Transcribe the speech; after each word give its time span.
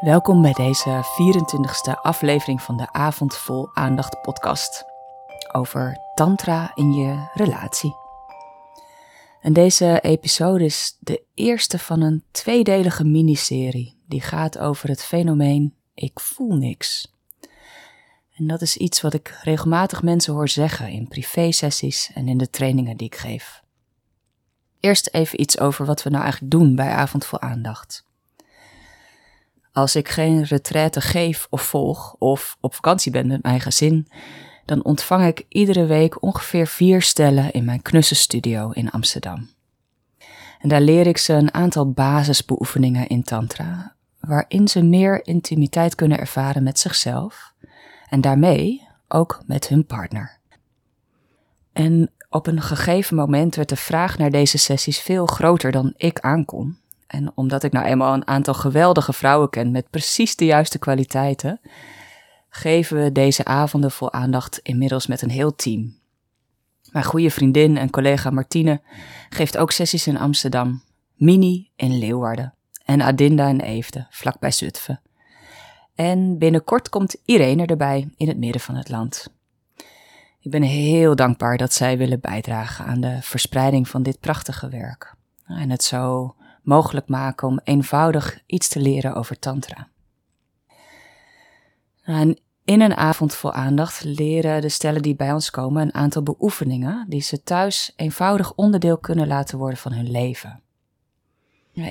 Welkom 0.00 0.42
bij 0.42 0.52
deze 0.52 1.04
24e 1.04 2.00
aflevering 2.02 2.62
van 2.62 2.76
de 2.76 2.92
Avond 2.92 3.36
Vol 3.36 3.68
Aandacht 3.74 4.22
podcast 4.22 4.84
over 5.52 5.96
Tantra 6.14 6.72
in 6.74 6.92
je 6.92 7.30
relatie. 7.34 7.94
En 9.40 9.52
deze 9.52 10.00
episode 10.00 10.64
is 10.64 10.96
de 11.00 11.22
eerste 11.34 11.78
van 11.78 12.00
een 12.00 12.24
tweedelige 12.30 13.04
miniserie 13.04 14.00
die 14.06 14.20
gaat 14.20 14.58
over 14.58 14.88
het 14.88 15.04
fenomeen 15.04 15.74
ik 15.94 16.20
voel 16.20 16.56
niks. 16.56 17.14
En 18.36 18.46
dat 18.46 18.60
is 18.60 18.76
iets 18.76 19.00
wat 19.00 19.14
ik 19.14 19.40
regelmatig 19.42 20.02
mensen 20.02 20.34
hoor 20.34 20.48
zeggen 20.48 20.88
in 20.88 21.08
privésessies 21.08 22.10
en 22.14 22.28
in 22.28 22.38
de 22.38 22.50
trainingen 22.50 22.96
die 22.96 23.06
ik 23.06 23.16
geef. 23.16 23.62
Eerst 24.80 25.08
even 25.12 25.40
iets 25.40 25.58
over 25.58 25.86
wat 25.86 26.02
we 26.02 26.10
nou 26.10 26.22
eigenlijk 26.22 26.52
doen 26.52 26.74
bij 26.74 26.90
Avond 26.90 27.26
Vol 27.26 27.40
Aandacht. 27.40 28.08
Als 29.72 29.96
ik 29.96 30.08
geen 30.08 30.42
retraite 30.42 31.00
geef 31.00 31.46
of 31.50 31.62
volg 31.62 32.16
of 32.18 32.56
op 32.60 32.74
vakantie 32.74 33.12
ben 33.12 33.26
met 33.26 33.42
mijn 33.42 33.60
gezin, 33.60 34.08
dan 34.64 34.84
ontvang 34.84 35.26
ik 35.26 35.44
iedere 35.48 35.86
week 35.86 36.22
ongeveer 36.22 36.66
vier 36.66 37.02
stellen 37.02 37.50
in 37.50 37.64
mijn 37.64 37.82
knussenstudio 37.82 38.70
in 38.70 38.90
Amsterdam. 38.90 39.48
En 40.58 40.68
daar 40.68 40.80
leer 40.80 41.06
ik 41.06 41.18
ze 41.18 41.32
een 41.32 41.54
aantal 41.54 41.90
basisbeoefeningen 41.90 43.06
in 43.06 43.22
Tantra, 43.22 43.94
waarin 44.20 44.68
ze 44.68 44.82
meer 44.82 45.26
intimiteit 45.26 45.94
kunnen 45.94 46.18
ervaren 46.18 46.62
met 46.62 46.78
zichzelf 46.78 47.54
en 48.08 48.20
daarmee 48.20 48.88
ook 49.08 49.42
met 49.46 49.68
hun 49.68 49.86
partner. 49.86 50.38
En 51.72 52.10
op 52.28 52.46
een 52.46 52.62
gegeven 52.62 53.16
moment 53.16 53.54
werd 53.54 53.68
de 53.68 53.76
vraag 53.76 54.18
naar 54.18 54.30
deze 54.30 54.58
sessies 54.58 55.00
veel 55.00 55.26
groter 55.26 55.72
dan 55.72 55.94
ik 55.96 56.20
aankon. 56.20 56.78
En 57.10 57.32
omdat 57.34 57.62
ik 57.62 57.72
nou 57.72 57.86
eenmaal 57.86 58.14
een 58.14 58.26
aantal 58.26 58.54
geweldige 58.54 59.12
vrouwen 59.12 59.50
ken 59.50 59.70
met 59.70 59.90
precies 59.90 60.36
de 60.36 60.44
juiste 60.44 60.78
kwaliteiten, 60.78 61.60
geven 62.48 63.02
we 63.02 63.12
deze 63.12 63.44
avonden 63.44 63.90
vol 63.90 64.12
aandacht 64.12 64.58
inmiddels 64.58 65.06
met 65.06 65.22
een 65.22 65.30
heel 65.30 65.54
team. 65.54 65.98
Mijn 66.92 67.04
goede 67.04 67.30
vriendin 67.30 67.76
en 67.76 67.90
collega 67.90 68.30
Martine 68.30 68.80
geeft 69.28 69.56
ook 69.56 69.70
sessies 69.70 70.06
in 70.06 70.18
Amsterdam, 70.18 70.82
Mini 71.14 71.70
in 71.76 71.98
Leeuwarden 71.98 72.54
en 72.84 73.02
Adinda 73.02 73.48
in 73.48 73.60
Eefde, 73.60 74.06
vlakbij 74.10 74.50
Zutphen. 74.50 75.00
En 75.94 76.38
binnenkort 76.38 76.88
komt 76.88 77.16
Irene 77.24 77.66
erbij 77.66 78.08
in 78.16 78.28
het 78.28 78.38
midden 78.38 78.60
van 78.60 78.74
het 78.74 78.88
land. 78.88 79.32
Ik 80.40 80.50
ben 80.50 80.62
heel 80.62 81.16
dankbaar 81.16 81.56
dat 81.56 81.72
zij 81.72 81.98
willen 81.98 82.20
bijdragen 82.20 82.84
aan 82.84 83.00
de 83.00 83.18
verspreiding 83.20 83.88
van 83.88 84.02
dit 84.02 84.20
prachtige 84.20 84.68
werk. 84.68 85.14
En 85.46 85.70
het 85.70 85.84
zo 85.84 86.34
mogelijk 86.62 87.08
maken 87.08 87.48
om 87.48 87.60
eenvoudig 87.64 88.38
iets 88.46 88.68
te 88.68 88.80
leren 88.80 89.14
over 89.14 89.38
Tantra. 89.38 89.88
En 92.02 92.38
in 92.64 92.80
een 92.80 92.96
avond 92.96 93.34
vol 93.34 93.52
aandacht 93.52 94.04
leren 94.04 94.60
de 94.60 94.68
stellen 94.68 95.02
die 95.02 95.14
bij 95.14 95.32
ons 95.32 95.50
komen 95.50 95.82
een 95.82 95.94
aantal 95.94 96.22
beoefeningen 96.22 97.06
die 97.08 97.22
ze 97.22 97.42
thuis 97.42 97.92
eenvoudig 97.96 98.54
onderdeel 98.54 98.98
kunnen 98.98 99.26
laten 99.26 99.58
worden 99.58 99.78
van 99.78 99.92
hun 99.92 100.10
leven. 100.10 100.62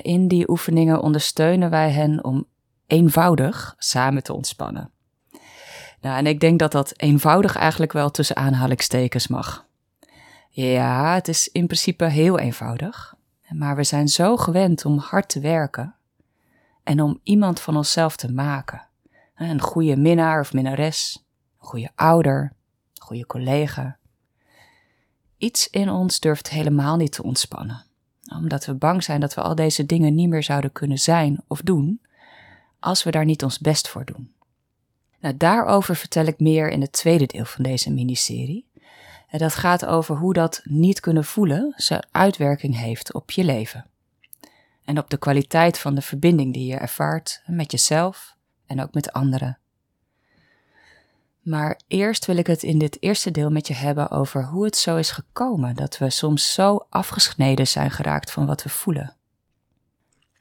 In 0.02 0.28
die 0.28 0.50
oefeningen 0.50 1.02
ondersteunen 1.02 1.70
wij 1.70 1.90
hen 1.90 2.24
om 2.24 2.46
eenvoudig 2.86 3.74
samen 3.78 4.22
te 4.22 4.32
ontspannen. 4.32 4.90
Nou, 6.00 6.16
en 6.18 6.26
ik 6.26 6.40
denk 6.40 6.58
dat 6.58 6.72
dat 6.72 6.92
eenvoudig 6.96 7.56
eigenlijk 7.56 7.92
wel 7.92 8.10
tussen 8.10 8.36
aanhalingstekens 8.36 9.28
mag. 9.28 9.66
Ja, 10.50 11.14
het 11.14 11.28
is 11.28 11.48
in 11.48 11.66
principe 11.66 12.04
heel 12.04 12.38
eenvoudig. 12.38 13.14
Maar 13.50 13.76
we 13.76 13.84
zijn 13.84 14.08
zo 14.08 14.36
gewend 14.36 14.84
om 14.84 14.98
hard 14.98 15.28
te 15.28 15.40
werken 15.40 15.94
en 16.82 17.00
om 17.00 17.20
iemand 17.22 17.60
van 17.60 17.76
onszelf 17.76 18.16
te 18.16 18.32
maken. 18.32 18.86
Een 19.34 19.60
goede 19.60 19.96
minnaar 19.96 20.40
of 20.40 20.52
minnares, 20.52 21.24
een 21.60 21.66
goede 21.66 21.90
ouder, 21.94 22.42
een 22.94 23.02
goede 23.02 23.26
collega. 23.26 23.98
Iets 25.36 25.68
in 25.68 25.90
ons 25.90 26.20
durft 26.20 26.50
helemaal 26.50 26.96
niet 26.96 27.12
te 27.12 27.22
ontspannen, 27.22 27.84
omdat 28.34 28.64
we 28.66 28.74
bang 28.74 29.02
zijn 29.02 29.20
dat 29.20 29.34
we 29.34 29.40
al 29.40 29.54
deze 29.54 29.86
dingen 29.86 30.14
niet 30.14 30.28
meer 30.28 30.42
zouden 30.42 30.72
kunnen 30.72 30.98
zijn 30.98 31.42
of 31.46 31.60
doen 31.60 32.00
als 32.78 33.02
we 33.02 33.10
daar 33.10 33.24
niet 33.24 33.44
ons 33.44 33.58
best 33.58 33.88
voor 33.88 34.04
doen. 34.04 34.32
Nou, 35.20 35.36
daarover 35.36 35.96
vertel 35.96 36.24
ik 36.24 36.40
meer 36.40 36.70
in 36.70 36.80
het 36.80 36.92
tweede 36.92 37.26
deel 37.26 37.44
van 37.44 37.62
deze 37.62 37.92
miniserie. 37.92 38.69
En 39.30 39.38
dat 39.38 39.54
gaat 39.54 39.86
over 39.86 40.16
hoe 40.16 40.32
dat 40.32 40.60
niet 40.64 41.00
kunnen 41.00 41.24
voelen 41.24 41.72
zijn 41.76 42.06
uitwerking 42.10 42.76
heeft 42.76 43.14
op 43.14 43.30
je 43.30 43.44
leven. 43.44 43.86
En 44.84 44.98
op 44.98 45.10
de 45.10 45.18
kwaliteit 45.18 45.78
van 45.78 45.94
de 45.94 46.02
verbinding 46.02 46.52
die 46.52 46.66
je 46.66 46.76
ervaart 46.76 47.42
met 47.46 47.70
jezelf 47.70 48.36
en 48.66 48.82
ook 48.82 48.94
met 48.94 49.12
anderen. 49.12 49.58
Maar 51.40 51.80
eerst 51.86 52.26
wil 52.26 52.36
ik 52.36 52.46
het 52.46 52.62
in 52.62 52.78
dit 52.78 53.02
eerste 53.02 53.30
deel 53.30 53.50
met 53.50 53.66
je 53.66 53.74
hebben 53.74 54.10
over 54.10 54.44
hoe 54.44 54.64
het 54.64 54.76
zo 54.76 54.96
is 54.96 55.10
gekomen 55.10 55.74
dat 55.74 55.98
we 55.98 56.10
soms 56.10 56.52
zo 56.52 56.86
afgesneden 56.88 57.66
zijn 57.66 57.90
geraakt 57.90 58.30
van 58.30 58.46
wat 58.46 58.62
we 58.62 58.68
voelen. 58.68 59.14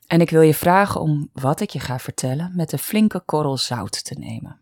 En 0.07 0.21
ik 0.21 0.29
wil 0.29 0.41
je 0.41 0.53
vragen 0.53 1.01
om 1.01 1.29
wat 1.33 1.59
ik 1.59 1.69
je 1.69 1.79
ga 1.79 2.00
vertellen 2.00 2.51
met 2.56 2.71
een 2.71 2.79
flinke 2.79 3.19
korrel 3.19 3.57
zout 3.57 4.03
te 4.03 4.16
nemen. 4.19 4.59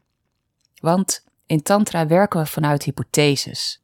Want 0.80 1.24
in 1.46 1.62
Tantra 1.62 2.08
werken 2.08 2.40
we 2.40 2.46
vanuit 2.46 2.84
hypotheses. 2.84 3.82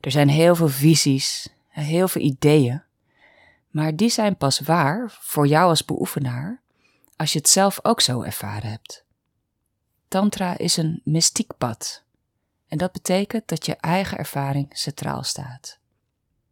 Er 0.00 0.10
zijn 0.10 0.28
heel 0.28 0.54
veel 0.54 0.68
visies, 0.68 1.48
heel 1.68 2.08
veel 2.08 2.22
ideeën, 2.22 2.82
maar 3.70 3.96
die 3.96 4.08
zijn 4.08 4.36
pas 4.36 4.60
waar 4.60 5.18
voor 5.20 5.46
jou 5.46 5.68
als 5.68 5.84
beoefenaar 5.84 6.62
als 7.16 7.32
je 7.32 7.38
het 7.38 7.48
zelf 7.48 7.78
ook 7.82 8.00
zo 8.00 8.22
ervaren 8.22 8.70
hebt. 8.70 9.04
Tantra 10.08 10.58
is 10.58 10.76
een 10.76 11.00
mystiek 11.04 11.56
pad 11.58 12.02
en 12.68 12.78
dat 12.78 12.92
betekent 12.92 13.48
dat 13.48 13.66
je 13.66 13.76
eigen 13.76 14.18
ervaring 14.18 14.68
centraal 14.70 15.22
staat. 15.22 15.78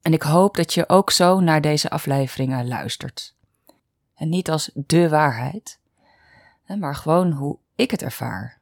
En 0.03 0.13
ik 0.13 0.23
hoop 0.23 0.57
dat 0.57 0.75
je 0.75 0.89
ook 0.89 1.11
zo 1.11 1.41
naar 1.41 1.61
deze 1.61 1.91
afleveringen 1.91 2.69
luistert. 2.69 3.35
En 4.15 4.29
niet 4.29 4.51
als 4.51 4.71
de 4.75 5.09
waarheid, 5.09 5.79
maar 6.79 6.95
gewoon 6.95 7.33
hoe 7.33 7.59
ik 7.75 7.91
het 7.91 8.03
ervaar. 8.03 8.61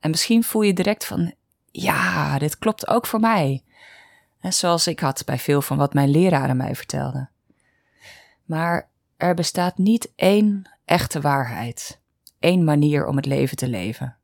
En 0.00 0.10
misschien 0.10 0.44
voel 0.44 0.62
je 0.62 0.72
direct 0.72 1.04
van, 1.04 1.34
ja, 1.70 2.38
dit 2.38 2.58
klopt 2.58 2.88
ook 2.88 3.06
voor 3.06 3.20
mij 3.20 3.64
zoals 4.52 4.86
ik 4.86 5.00
had 5.00 5.24
bij 5.24 5.38
veel 5.38 5.62
van 5.62 5.76
wat 5.76 5.94
mijn 5.94 6.08
leraren 6.08 6.56
mij 6.56 6.74
vertelden. 6.74 7.30
Maar 8.44 8.88
er 9.16 9.34
bestaat 9.34 9.78
niet 9.78 10.12
één 10.16 10.70
echte 10.84 11.20
waarheid, 11.20 12.00
één 12.38 12.64
manier 12.64 13.06
om 13.06 13.16
het 13.16 13.26
leven 13.26 13.56
te 13.56 13.68
leven. 13.68 14.16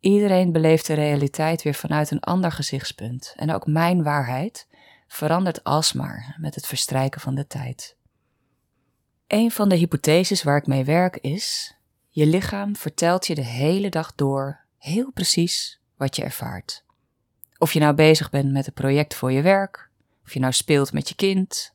Iedereen 0.00 0.52
beleeft 0.52 0.86
de 0.86 0.94
realiteit 0.94 1.62
weer 1.62 1.74
vanuit 1.74 2.10
een 2.10 2.20
ander 2.20 2.52
gezichtspunt 2.52 3.34
en 3.36 3.52
ook 3.52 3.66
mijn 3.66 4.02
waarheid 4.02 4.68
verandert 5.06 5.64
alsmaar 5.64 6.36
met 6.40 6.54
het 6.54 6.66
verstrijken 6.66 7.20
van 7.20 7.34
de 7.34 7.46
tijd. 7.46 7.96
Een 9.26 9.50
van 9.50 9.68
de 9.68 9.76
hypotheses 9.76 10.42
waar 10.42 10.56
ik 10.56 10.66
mee 10.66 10.84
werk 10.84 11.16
is: 11.16 11.76
je 12.08 12.26
lichaam 12.26 12.76
vertelt 12.76 13.26
je 13.26 13.34
de 13.34 13.44
hele 13.44 13.88
dag 13.88 14.14
door 14.14 14.64
heel 14.78 15.12
precies 15.12 15.80
wat 15.96 16.16
je 16.16 16.22
ervaart. 16.22 16.83
Of 17.58 17.72
je 17.72 17.80
nou 17.80 17.94
bezig 17.94 18.30
bent 18.30 18.52
met 18.52 18.66
een 18.66 18.72
project 18.72 19.14
voor 19.14 19.32
je 19.32 19.42
werk, 19.42 19.90
of 20.24 20.32
je 20.32 20.40
nou 20.40 20.52
speelt 20.52 20.92
met 20.92 21.08
je 21.08 21.14
kind, 21.14 21.72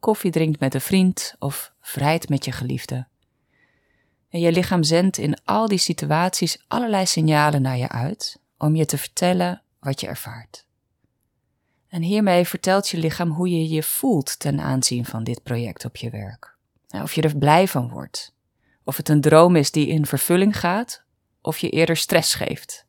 koffie 0.00 0.30
drinkt 0.30 0.60
met 0.60 0.74
een 0.74 0.80
vriend 0.80 1.34
of 1.38 1.72
vrijt 1.80 2.28
met 2.28 2.44
je 2.44 2.52
geliefde. 2.52 3.06
En 4.28 4.40
je 4.40 4.52
lichaam 4.52 4.82
zendt 4.82 5.18
in 5.18 5.38
al 5.44 5.68
die 5.68 5.78
situaties 5.78 6.64
allerlei 6.68 7.06
signalen 7.06 7.62
naar 7.62 7.76
je 7.76 7.88
uit 7.88 8.40
om 8.58 8.76
je 8.76 8.84
te 8.84 8.98
vertellen 8.98 9.62
wat 9.80 10.00
je 10.00 10.06
ervaart. 10.06 10.66
En 11.88 12.02
hiermee 12.02 12.46
vertelt 12.46 12.88
je 12.88 12.98
lichaam 12.98 13.30
hoe 13.30 13.48
je 13.48 13.68
je 13.68 13.82
voelt 13.82 14.38
ten 14.38 14.60
aanzien 14.60 15.04
van 15.04 15.24
dit 15.24 15.42
project 15.42 15.84
op 15.84 15.96
je 15.96 16.10
werk. 16.10 16.56
Of 16.88 17.14
je 17.14 17.22
er 17.22 17.36
blij 17.36 17.68
van 17.68 17.88
wordt. 17.88 18.34
Of 18.84 18.96
het 18.96 19.08
een 19.08 19.20
droom 19.20 19.56
is 19.56 19.70
die 19.70 19.86
in 19.86 20.06
vervulling 20.06 20.58
gaat, 20.58 21.04
of 21.40 21.58
je 21.58 21.70
eerder 21.70 21.96
stress 21.96 22.34
geeft. 22.34 22.86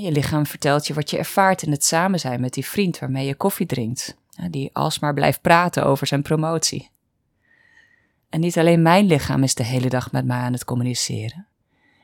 Je 0.00 0.12
lichaam 0.12 0.46
vertelt 0.46 0.86
je 0.86 0.94
wat 0.94 1.10
je 1.10 1.18
ervaart 1.18 1.62
in 1.62 1.70
het 1.70 1.84
samen 1.84 2.20
zijn 2.20 2.40
met 2.40 2.52
die 2.52 2.66
vriend 2.66 2.98
waarmee 2.98 3.26
je 3.26 3.34
koffie 3.34 3.66
drinkt, 3.66 4.16
die 4.50 4.70
alsmaar 4.72 5.14
blijft 5.14 5.40
praten 5.40 5.84
over 5.84 6.06
zijn 6.06 6.22
promotie. 6.22 6.90
En 8.28 8.40
niet 8.40 8.58
alleen 8.58 8.82
mijn 8.82 9.06
lichaam 9.06 9.42
is 9.42 9.54
de 9.54 9.64
hele 9.64 9.88
dag 9.88 10.12
met 10.12 10.24
mij 10.24 10.38
aan 10.38 10.52
het 10.52 10.64
communiceren. 10.64 11.46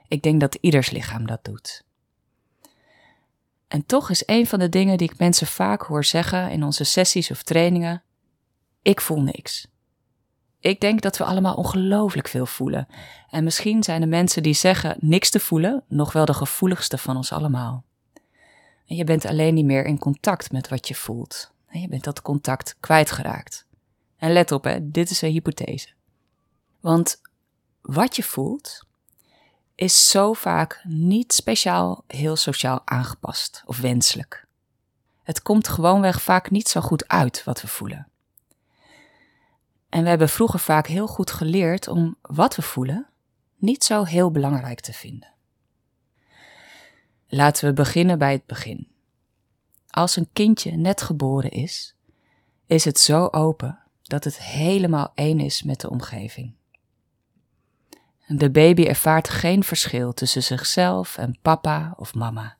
Ik 0.08 0.22
denk 0.22 0.40
dat 0.40 0.58
ieders 0.60 0.90
lichaam 0.90 1.26
dat 1.26 1.44
doet. 1.44 1.84
En 3.68 3.86
toch 3.86 4.10
is 4.10 4.22
een 4.26 4.46
van 4.46 4.58
de 4.58 4.68
dingen 4.68 4.98
die 4.98 5.10
ik 5.10 5.18
mensen 5.18 5.46
vaak 5.46 5.82
hoor 5.82 6.04
zeggen 6.04 6.50
in 6.50 6.62
onze 6.64 6.84
sessies 6.84 7.30
of 7.30 7.42
trainingen: 7.42 8.02
ik 8.82 9.00
voel 9.00 9.22
niks. 9.22 9.66
Ik 10.64 10.80
denk 10.80 11.00
dat 11.00 11.16
we 11.16 11.24
allemaal 11.24 11.54
ongelooflijk 11.54 12.28
veel 12.28 12.46
voelen. 12.46 12.88
En 13.30 13.44
misschien 13.44 13.82
zijn 13.82 14.00
de 14.00 14.06
mensen 14.06 14.42
die 14.42 14.54
zeggen 14.54 14.96
niks 15.00 15.30
te 15.30 15.40
voelen 15.40 15.84
nog 15.88 16.12
wel 16.12 16.24
de 16.24 16.34
gevoeligste 16.34 16.98
van 16.98 17.16
ons 17.16 17.32
allemaal. 17.32 17.84
En 18.86 18.96
je 18.96 19.04
bent 19.04 19.24
alleen 19.24 19.54
niet 19.54 19.64
meer 19.64 19.84
in 19.84 19.98
contact 19.98 20.52
met 20.52 20.68
wat 20.68 20.88
je 20.88 20.94
voelt. 20.94 21.52
Je 21.68 21.88
bent 21.88 22.04
dat 22.04 22.22
contact 22.22 22.76
kwijtgeraakt. 22.80 23.66
En 24.16 24.32
let 24.32 24.52
op, 24.52 24.64
hè, 24.64 24.90
dit 24.90 25.10
is 25.10 25.22
een 25.22 25.30
hypothese. 25.30 25.88
Want 26.80 27.20
wat 27.80 28.16
je 28.16 28.22
voelt 28.22 28.84
is 29.74 30.08
zo 30.08 30.32
vaak 30.32 30.80
niet 30.84 31.32
speciaal 31.32 32.04
heel 32.06 32.36
sociaal 32.36 32.82
aangepast 32.84 33.62
of 33.66 33.78
wenselijk. 33.78 34.46
Het 35.22 35.42
komt 35.42 35.68
gewoonweg 35.68 36.22
vaak 36.22 36.50
niet 36.50 36.68
zo 36.68 36.80
goed 36.80 37.08
uit 37.08 37.44
wat 37.44 37.60
we 37.60 37.68
voelen. 37.68 38.08
En 39.94 40.02
we 40.02 40.08
hebben 40.08 40.28
vroeger 40.28 40.58
vaak 40.58 40.86
heel 40.86 41.06
goed 41.06 41.30
geleerd 41.30 41.88
om 41.88 42.16
wat 42.22 42.56
we 42.56 42.62
voelen 42.62 43.06
niet 43.56 43.84
zo 43.84 44.04
heel 44.04 44.30
belangrijk 44.30 44.80
te 44.80 44.92
vinden. 44.92 45.32
Laten 47.26 47.68
we 47.68 47.72
beginnen 47.72 48.18
bij 48.18 48.32
het 48.32 48.46
begin. 48.46 48.88
Als 49.90 50.16
een 50.16 50.28
kindje 50.32 50.70
net 50.70 51.02
geboren 51.02 51.50
is, 51.50 51.94
is 52.66 52.84
het 52.84 52.98
zo 52.98 53.28
open 53.30 53.78
dat 54.02 54.24
het 54.24 54.38
helemaal 54.38 55.12
één 55.14 55.40
is 55.40 55.62
met 55.62 55.80
de 55.80 55.90
omgeving. 55.90 56.54
De 58.26 58.50
baby 58.50 58.82
ervaart 58.82 59.28
geen 59.28 59.64
verschil 59.64 60.12
tussen 60.12 60.42
zichzelf 60.42 61.16
en 61.16 61.38
papa 61.42 61.94
of 61.96 62.14
mama. 62.14 62.56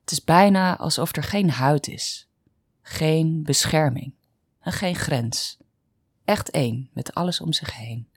Het 0.00 0.10
is 0.10 0.24
bijna 0.24 0.76
alsof 0.78 1.16
er 1.16 1.22
geen 1.22 1.50
huid 1.50 1.88
is, 1.88 2.28
geen 2.82 3.42
bescherming 3.42 4.14
en 4.60 4.72
geen 4.72 4.94
grens. 4.94 5.64
Echt 6.26 6.50
één 6.50 6.90
met 6.92 7.14
alles 7.14 7.40
om 7.40 7.52
zich 7.52 7.76
heen. 7.76 8.08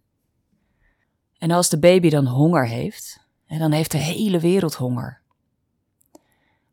En 1.37 1.51
als 1.51 1.69
de 1.69 1.79
baby 1.79 2.09
dan 2.09 2.25
honger 2.25 2.67
heeft, 2.67 3.27
dan 3.47 3.71
heeft 3.71 3.91
de 3.91 3.97
hele 3.97 4.39
wereld 4.39 4.75
honger. 4.75 5.21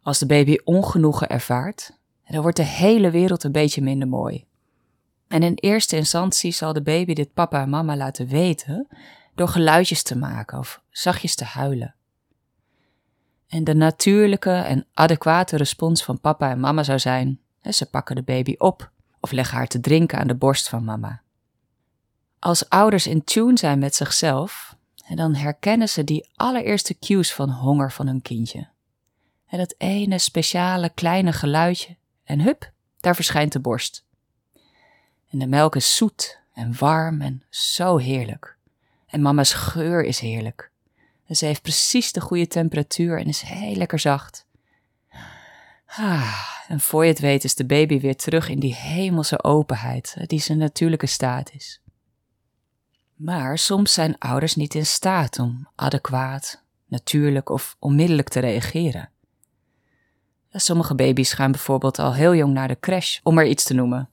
Als 0.03 0.19
de 0.19 0.27
baby 0.27 0.59
ongenoegen 0.65 1.29
ervaart, 1.29 1.99
dan 2.27 2.43
wordt 2.43 2.57
de 2.57 2.63
hele 2.63 3.11
wereld 3.11 3.45
een 3.45 3.53
beetje 3.53 3.83
minder 3.83 4.09
mooi. 4.09 4.47
En 5.29 5.43
in 5.43 5.55
eerste 5.55 5.97
instantie 5.97 6.53
zal 6.53 6.73
de 6.73 6.83
baby 6.83 7.15
dit 7.15 7.33
papa 7.33 7.63
en 7.63 7.71
mama 7.71 7.97
laten 7.97 8.27
weten 8.27 8.89
door 9.35 9.49
geluidjes 9.49 10.03
te 10.03 10.17
maken 10.17 10.59
of 10.59 10.83
zachtjes 10.91 11.35
te 11.35 11.45
huilen. 11.45 11.95
En 13.49 13.65
de 13.65 13.75
natuurlijke 13.75 14.51
en 14.51 14.87
adequate 14.95 15.57
respons 15.57 16.05
van 16.05 16.21
papa 16.21 16.51
en 16.51 16.61
mama 16.61 16.83
zou 16.83 16.99
zijn: 16.99 17.41
ze 17.71 17.91
pakken 17.91 18.17
de 18.17 18.23
baby 18.23 18.55
op 18.59 18.91
of 19.21 19.33
leggen 19.33 19.57
haar 19.57 19.69
te 19.69 19.81
drinken 19.81 20.19
aan 20.19 20.27
de 20.27 20.35
borst 20.35 20.69
van 20.69 20.85
mama. 20.85 21.25
Als 22.47 22.69
ouders 22.69 23.07
in 23.07 23.25
tune 23.25 23.59
zijn 23.59 23.79
met 23.79 23.95
zichzelf, 23.95 24.77
dan 25.15 25.35
herkennen 25.35 25.89
ze 25.89 26.05
die 26.05 26.31
allereerste 26.35 26.99
cues 26.99 27.33
van 27.33 27.51
honger 27.51 27.93
van 27.93 28.07
hun 28.07 28.23
kindje. 28.23 28.69
En 29.47 29.59
dat 29.59 29.75
ene 29.79 30.19
speciale 30.19 30.91
kleine 30.95 31.33
geluidje 31.33 31.97
en 32.25 32.41
hup, 32.41 32.73
daar 33.01 33.15
verschijnt 33.15 33.53
de 33.53 33.61
borst. 33.61 34.05
En 35.31 35.39
de 35.39 35.47
melk 35.47 35.77
is 35.77 35.97
zoet 35.97 36.41
en 36.55 36.79
warm 36.79 37.21
en 37.21 37.43
zo 37.51 37.97
heerlijk. 37.97 38.57
En 39.07 39.23
mama's 39.23 39.53
geur 39.53 40.05
is 40.05 40.19
heerlijk. 40.19 40.71
En 41.27 41.37
ze 41.37 41.45
heeft 41.45 41.63
precies 41.63 42.13
de 42.13 42.21
goede 42.21 42.47
temperatuur 42.47 43.19
en 43.19 43.27
is 43.27 43.41
heel 43.41 43.77
lekker 43.77 43.99
zacht. 43.99 44.47
Ah, 45.87 46.39
en 46.69 46.81
voor 46.81 47.05
je 47.05 47.11
het 47.11 47.21
weet 47.21 47.45
is 47.45 47.55
de 47.55 47.67
baby 47.67 48.01
weer 48.01 48.17
terug 48.17 48.49
in 48.49 48.61
die 48.61 48.75
hemelse 48.75 49.43
openheid 49.45 50.17
die 50.27 50.41
zijn 50.41 50.59
natuurlijke 50.59 51.07
staat 51.07 51.53
is. 51.53 51.81
Maar 53.17 53.59
soms 53.59 53.93
zijn 53.93 54.19
ouders 54.19 54.55
niet 54.55 54.75
in 54.75 54.87
staat 54.87 55.39
om 55.39 55.69
adequaat, 55.75 56.63
natuurlijk 56.87 57.49
of 57.49 57.77
onmiddellijk 57.79 58.29
te 58.29 58.41
reageren. 58.41 59.11
Sommige 60.51 60.95
baby's 60.95 61.33
gaan 61.33 61.51
bijvoorbeeld 61.51 61.99
al 61.99 62.15
heel 62.15 62.35
jong 62.35 62.53
naar 62.53 62.69
de 62.69 62.81
crash, 62.81 63.19
om 63.23 63.39
er 63.39 63.47
iets 63.47 63.65
te 63.65 63.75
noemen. 63.75 64.09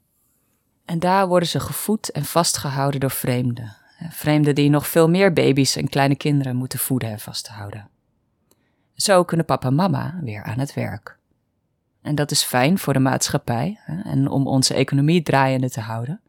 En 0.85 0.99
daar 0.99 1.27
worden 1.27 1.49
ze 1.49 1.59
gevoed 1.59 2.11
en 2.11 2.25
vastgehouden 2.25 2.99
door 2.99 3.11
vreemden. 3.11 3.75
Vreemden 4.09 4.55
die 4.55 4.69
nog 4.69 4.87
veel 4.87 5.09
meer 5.09 5.33
baby's 5.33 5.75
en 5.75 5.89
kleine 5.89 6.15
kinderen 6.15 6.55
moeten 6.55 6.79
voeden 6.79 7.09
en 7.09 7.19
vasthouden. 7.19 7.89
Zo 8.95 9.23
kunnen 9.23 9.45
papa 9.45 9.67
en 9.67 9.75
mama 9.75 10.19
weer 10.21 10.43
aan 10.43 10.59
het 10.59 10.73
werk. 10.73 11.17
En 12.01 12.15
dat 12.15 12.31
is 12.31 12.43
fijn 12.43 12.77
voor 12.77 12.93
de 12.93 12.99
maatschappij 12.99 13.79
en 14.03 14.27
om 14.27 14.47
onze 14.47 14.73
economie 14.73 15.23
draaiende 15.23 15.69
te 15.69 15.81
houden. 15.81 16.21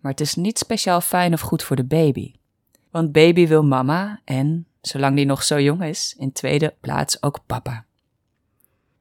Maar 0.00 0.10
het 0.10 0.20
is 0.20 0.34
niet 0.34 0.58
speciaal 0.58 1.00
fijn 1.00 1.32
of 1.32 1.40
goed 1.40 1.62
voor 1.62 1.76
de 1.76 1.84
baby. 1.84 2.34
Want 2.90 3.12
baby 3.12 3.46
wil 3.46 3.64
mama 3.64 4.20
en, 4.24 4.66
zolang 4.80 5.16
die 5.16 5.26
nog 5.26 5.42
zo 5.42 5.60
jong 5.60 5.82
is, 5.82 6.14
in 6.18 6.32
tweede 6.32 6.74
plaats 6.80 7.22
ook 7.22 7.40
papa. 7.46 7.84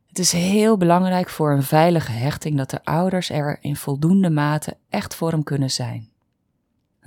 Het 0.08 0.20
is 0.20 0.32
heel 0.32 0.78
belangrijk 0.78 1.30
voor 1.30 1.52
een 1.52 1.64
veilige 1.64 2.12
hechting 2.12 2.58
dat 2.58 2.70
de 2.70 2.86
ouders 2.86 3.30
er 3.30 3.58
in 3.62 3.76
voldoende 3.76 4.30
mate 4.30 4.78
echt 4.90 5.16
voor 5.16 5.32
hem 5.32 5.44
kunnen 5.44 5.72
zijn. 5.72 6.10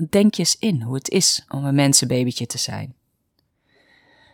Denk 0.08 0.36
eens 0.36 0.56
in 0.58 0.82
hoe 0.82 0.94
het 0.94 1.08
is 1.08 1.44
om 1.48 1.64
een 1.64 1.74
mensenbabytje 1.74 2.46
te 2.46 2.58
zijn. 2.58 2.94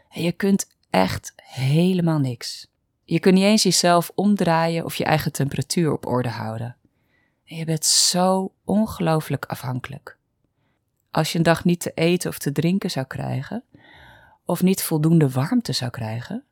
En 0.08 0.22
je 0.22 0.32
kunt 0.32 0.66
echt 0.90 1.32
helemaal 1.36 2.18
niks. 2.18 2.66
Je 3.04 3.20
kunt 3.20 3.34
niet 3.34 3.44
eens 3.44 3.62
jezelf 3.62 4.10
omdraaien 4.14 4.84
of 4.84 4.94
je 4.94 5.04
eigen 5.04 5.32
temperatuur 5.32 5.92
op 5.92 6.06
orde 6.06 6.28
houden. 6.28 6.76
Je 7.50 7.64
bent 7.64 7.84
zo 7.84 8.52
ongelooflijk 8.64 9.44
afhankelijk. 9.44 10.16
Als 11.10 11.32
je 11.32 11.38
een 11.38 11.44
dag 11.44 11.64
niet 11.64 11.80
te 11.80 11.92
eten 11.94 12.30
of 12.30 12.38
te 12.38 12.52
drinken 12.52 12.90
zou 12.90 13.06
krijgen, 13.06 13.64
of 14.44 14.62
niet 14.62 14.82
voldoende 14.82 15.30
warmte 15.30 15.72
zou 15.72 15.90
krijgen, 15.90 16.44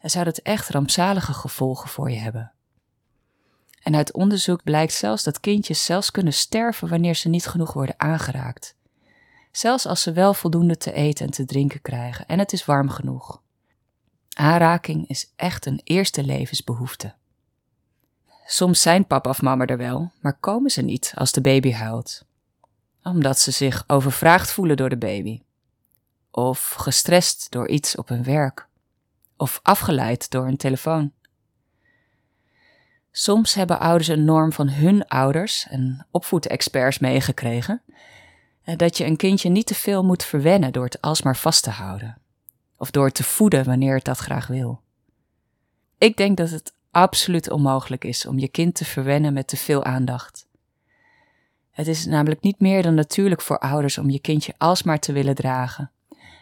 dan 0.00 0.10
zou 0.10 0.24
dat 0.24 0.38
echt 0.38 0.68
rampzalige 0.68 1.32
gevolgen 1.32 1.88
voor 1.88 2.10
je 2.10 2.16
hebben. 2.16 2.52
En 3.82 3.94
uit 3.94 4.12
onderzoek 4.12 4.62
blijkt 4.62 4.92
zelfs 4.92 5.22
dat 5.22 5.40
kindjes 5.40 5.84
zelfs 5.84 6.10
kunnen 6.10 6.32
sterven 6.32 6.88
wanneer 6.88 7.14
ze 7.14 7.28
niet 7.28 7.46
genoeg 7.46 7.72
worden 7.72 8.00
aangeraakt. 8.00 8.76
Zelfs 9.52 9.86
als 9.86 10.02
ze 10.02 10.12
wel 10.12 10.34
voldoende 10.34 10.76
te 10.76 10.92
eten 10.92 11.26
en 11.26 11.32
te 11.32 11.44
drinken 11.44 11.82
krijgen 11.82 12.26
en 12.26 12.38
het 12.38 12.52
is 12.52 12.64
warm 12.64 12.88
genoeg. 12.88 13.42
Aanraking 14.32 15.08
is 15.08 15.32
echt 15.36 15.66
een 15.66 15.80
eerste 15.84 16.24
levensbehoefte. 16.24 17.14
Soms 18.48 18.82
zijn 18.82 19.06
papa 19.06 19.30
of 19.30 19.42
mama 19.42 19.66
er 19.66 19.76
wel, 19.76 20.12
maar 20.20 20.38
komen 20.38 20.70
ze 20.70 20.82
niet 20.82 21.12
als 21.14 21.32
de 21.32 21.40
baby 21.40 21.72
huilt. 21.72 22.24
Omdat 23.02 23.38
ze 23.38 23.50
zich 23.50 23.84
overvraagd 23.86 24.50
voelen 24.50 24.76
door 24.76 24.88
de 24.88 24.96
baby. 24.96 25.42
Of 26.30 26.70
gestrest 26.70 27.50
door 27.50 27.68
iets 27.68 27.96
op 27.96 28.08
hun 28.08 28.24
werk. 28.24 28.68
Of 29.36 29.60
afgeleid 29.62 30.30
door 30.30 30.46
een 30.46 30.56
telefoon. 30.56 31.12
Soms 33.10 33.54
hebben 33.54 33.80
ouders 33.80 34.08
een 34.08 34.24
norm 34.24 34.52
van 34.52 34.68
hun 34.68 35.08
ouders 35.08 35.66
en 35.68 36.06
opvoedexperts 36.10 36.98
meegekregen 36.98 37.82
eh, 38.62 38.76
dat 38.76 38.96
je 38.96 39.04
een 39.04 39.16
kindje 39.16 39.48
niet 39.48 39.66
te 39.66 39.74
veel 39.74 40.04
moet 40.04 40.24
verwennen 40.24 40.72
door 40.72 40.84
het 40.84 41.00
alsmaar 41.00 41.36
vast 41.36 41.62
te 41.62 41.70
houden. 41.70 42.18
Of 42.76 42.90
door 42.90 43.10
te 43.10 43.22
voeden 43.22 43.64
wanneer 43.64 43.94
het 43.94 44.04
dat 44.04 44.18
graag 44.18 44.46
wil. 44.46 44.80
Ik 45.98 46.16
denk 46.16 46.36
dat 46.36 46.50
het 46.50 46.74
absoluut 46.96 47.50
onmogelijk 47.50 48.04
is 48.04 48.26
om 48.26 48.38
je 48.38 48.48
kind 48.48 48.74
te 48.74 48.84
verwennen 48.84 49.32
met 49.32 49.46
te 49.46 49.56
veel 49.56 49.84
aandacht. 49.84 50.46
Het 51.70 51.86
is 51.86 52.06
namelijk 52.06 52.40
niet 52.40 52.60
meer 52.60 52.82
dan 52.82 52.94
natuurlijk 52.94 53.40
voor 53.40 53.58
ouders 53.58 53.98
om 53.98 54.10
je 54.10 54.20
kindje 54.20 54.54
alsmaar 54.58 54.98
te 54.98 55.12
willen 55.12 55.34
dragen. 55.34 55.90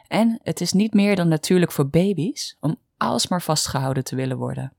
En 0.08 0.38
het 0.42 0.61
is 0.61 0.73
niet 0.73 0.94
meer 0.94 1.16
dan 1.16 1.28
natuurlijk 1.28 1.73
voor 1.73 1.88
baby's 1.88 2.56
om 2.61 2.76
alsmaar 2.96 3.42
vastgehouden 3.42 4.04
te 4.04 4.16
willen 4.16 4.37
worden. 4.37 4.73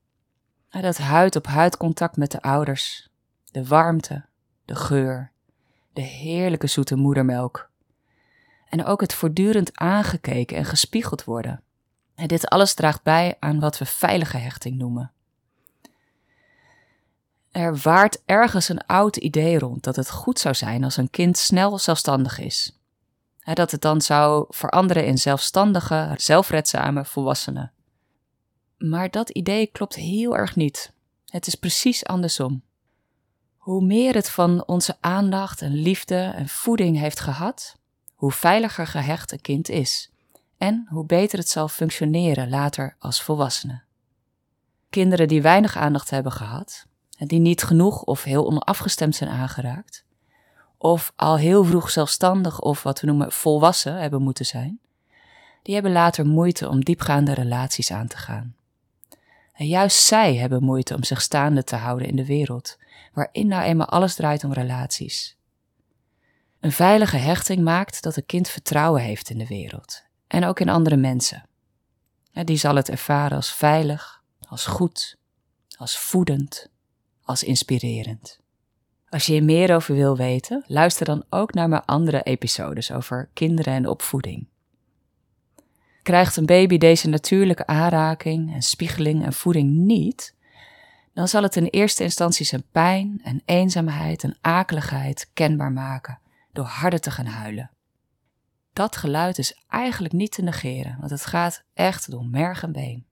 Dat 0.70 0.98
huid-op-huid 0.98 1.78
contact 1.78 2.18
met 2.18 2.32
de 2.32 2.42
ouders, 2.42 3.10
de 3.52 3.68
warmte, 3.68 4.26
de 4.66 4.76
geur, 4.76 5.32
de 5.94 6.02
heerlijke 6.02 6.68
zoete 6.68 6.96
moedermelk. 6.96 7.70
En 8.70 8.86
ook 8.86 9.02
het 9.02 9.14
voortdurend 9.14 9.78
aangekeken 9.78 10.58
en 10.58 10.66
gespiegeld 10.66 11.24
worden. 11.24 11.64
En 12.16 12.28
dit 12.28 12.48
alles 12.50 12.74
draagt 12.74 13.04
bij 13.04 13.36
aan 13.40 13.60
wat 13.60 13.78
we 13.78 13.86
veilige 13.86 14.38
hechting 14.38 14.78
noemen. 14.78 15.14
Er 17.56 17.78
waart 17.78 18.22
ergens 18.26 18.70
een 18.70 18.86
oud 18.86 19.18
idee 19.18 19.60
rond 19.60 19.84
dat 19.84 19.96
het 19.96 20.10
goed 20.10 20.40
zou 20.40 20.56
zijn 20.56 20.84
als 20.84 20.98
een 20.98 21.10
kind 21.10 21.38
snel 21.38 21.78
zelfstandig 21.78 22.40
is. 22.40 22.80
Dat 23.54 23.72
het 23.72 23.82
dan 23.82 24.02
zou 24.02 24.46
veranderen 24.50 25.06
in 25.06 25.18
zelfstandige, 25.18 26.14
zelfredzame 26.18 27.06
volwassenen. 27.06 27.72
Maar 28.78 29.10
dat 29.10 29.30
idee 29.30 29.68
klopt 29.68 29.96
heel 29.96 30.38
erg 30.38 30.56
niet. 30.56 30.94
Het 31.26 31.48
is 31.48 31.56
precies 31.56 32.06
andersom. 32.06 32.64
Hoe 33.58 33.86
meer 33.86 34.14
het 34.14 34.30
van 34.30 34.68
onze 34.68 34.98
aandacht 35.00 35.62
en 35.62 35.74
liefde 35.74 36.32
en 36.36 36.50
voeding 36.50 36.98
heeft 36.98 37.20
gehad, 37.20 37.78
hoe 38.14 38.32
veiliger 38.32 38.88
gehecht 38.88 39.32
een 39.32 39.42
kind 39.42 39.70
is 39.70 40.12
en 40.58 40.88
hoe 40.90 41.06
beter 41.06 41.40
het 41.40 41.50
zal 41.50 41.68
functioneren 41.68 42.50
later 42.50 42.96
als 43.00 43.22
volwassene. 43.22 43.82
Kinderen 44.90 45.28
die 45.28 45.42
weinig 45.42 45.78
aandacht 45.78 46.10
hebben 46.10 46.32
gehad, 46.32 46.88
die 47.18 47.40
niet 47.40 47.64
genoeg 47.64 48.04
of 48.04 48.24
heel 48.24 48.46
onafgestemd 48.46 49.16
zijn 49.16 49.30
aangeraakt, 49.30 50.06
of 50.78 51.14
al 51.16 51.38
heel 51.38 51.64
vroeg 51.64 51.90
zelfstandig 51.90 52.60
of 52.60 52.84
wat 52.84 53.00
we 53.00 53.08
noemen 53.08 53.32
volwassen 53.32 53.96
hebben 53.96 54.22
moeten 54.22 54.46
zijn, 54.46 54.80
die 55.62 55.74
hebben 55.74 55.92
later 55.92 56.26
moeite 56.26 56.70
om 56.70 56.84
diepgaande 56.84 57.34
relaties 57.34 57.92
aan 57.92 58.08
te 58.08 58.18
gaan. 58.18 58.56
En 59.54 59.68
juist 59.68 59.98
zij 59.98 60.36
hebben 60.36 60.64
moeite 60.64 60.96
om 60.96 61.04
zich 61.04 61.22
staande 61.22 61.64
te 61.64 61.76
houden 61.76 62.08
in 62.08 62.16
de 62.16 62.26
wereld, 62.26 62.78
waarin 63.14 63.48
nou 63.48 63.64
eenmaal 63.64 63.88
alles 63.88 64.16
draait 64.16 64.44
om 64.44 64.54
relaties. 64.54 65.38
Een 66.60 66.72
veilige 66.72 67.18
hechting 67.18 67.64
maakt 67.64 68.04
dat 68.04 68.16
een 68.16 68.26
kind 68.26 68.50
vertrouwen 68.50 69.02
heeft 69.02 69.30
in 69.30 69.38
de 69.38 69.48
wereld 69.48 70.04
en 70.28 70.46
ook 70.46 70.60
in 70.60 70.70
andere 70.70 70.96
mensen. 70.96 71.48
Die 72.32 72.58
zal 72.58 72.76
het 72.76 72.90
ervaren 72.90 73.36
als 73.36 73.54
veilig, 73.54 74.24
als 74.40 74.66
goed, 74.66 75.18
als 75.78 75.98
voedend, 75.98 76.70
als 77.26 77.44
inspirerend. 77.44 78.40
Als 79.10 79.26
je 79.26 79.32
hier 79.32 79.44
meer 79.44 79.76
over 79.76 79.96
wil 79.96 80.18
weten, 80.18 80.64
luister 80.68 81.06
dan 81.06 81.24
ook 81.30 81.54
naar 81.54 81.70
mijn 81.70 81.86
andere 81.86 82.22
episodes 82.22 82.92
over 82.92 83.30
kinderen 83.34 83.74
en 83.74 83.88
opvoeding. 83.88 84.48
Krijgt 86.04 86.38
een 86.38 86.46
baby 86.46 86.78
deze 86.78 87.10
natuurlijke 87.10 87.68
aanraking 87.68 88.54
en 88.54 88.62
spiegeling 88.62 89.24
en 89.24 89.34
voeding 89.34 89.74
niet, 89.74 90.36
dan 91.14 91.28
zal 91.28 91.44
het 91.44 91.56
in 91.56 91.66
eerste 91.66 92.04
instantie 92.04 92.46
zijn 92.46 92.64
pijn 92.72 93.22
en 93.24 93.42
eenzaamheid 93.46 94.24
en 94.24 94.38
akeligheid 94.42 95.30
kenbaar 95.34 95.72
maken 95.72 96.20
door 96.52 96.66
harder 96.66 97.00
te 97.00 97.12
gaan 97.12 97.26
huilen. 97.26 97.72
Dat 98.74 98.96
geluid 98.96 99.38
is 99.38 99.60
eigenlijk 99.68 100.14
niet 100.14 100.32
te 100.32 100.42
negeren, 100.42 100.98
want 101.00 101.12
het 101.12 101.26
gaat 101.26 101.64
echt 101.74 102.12
door 102.12 102.26
merg 102.26 102.64
en 102.64 102.72
been. 102.72 103.06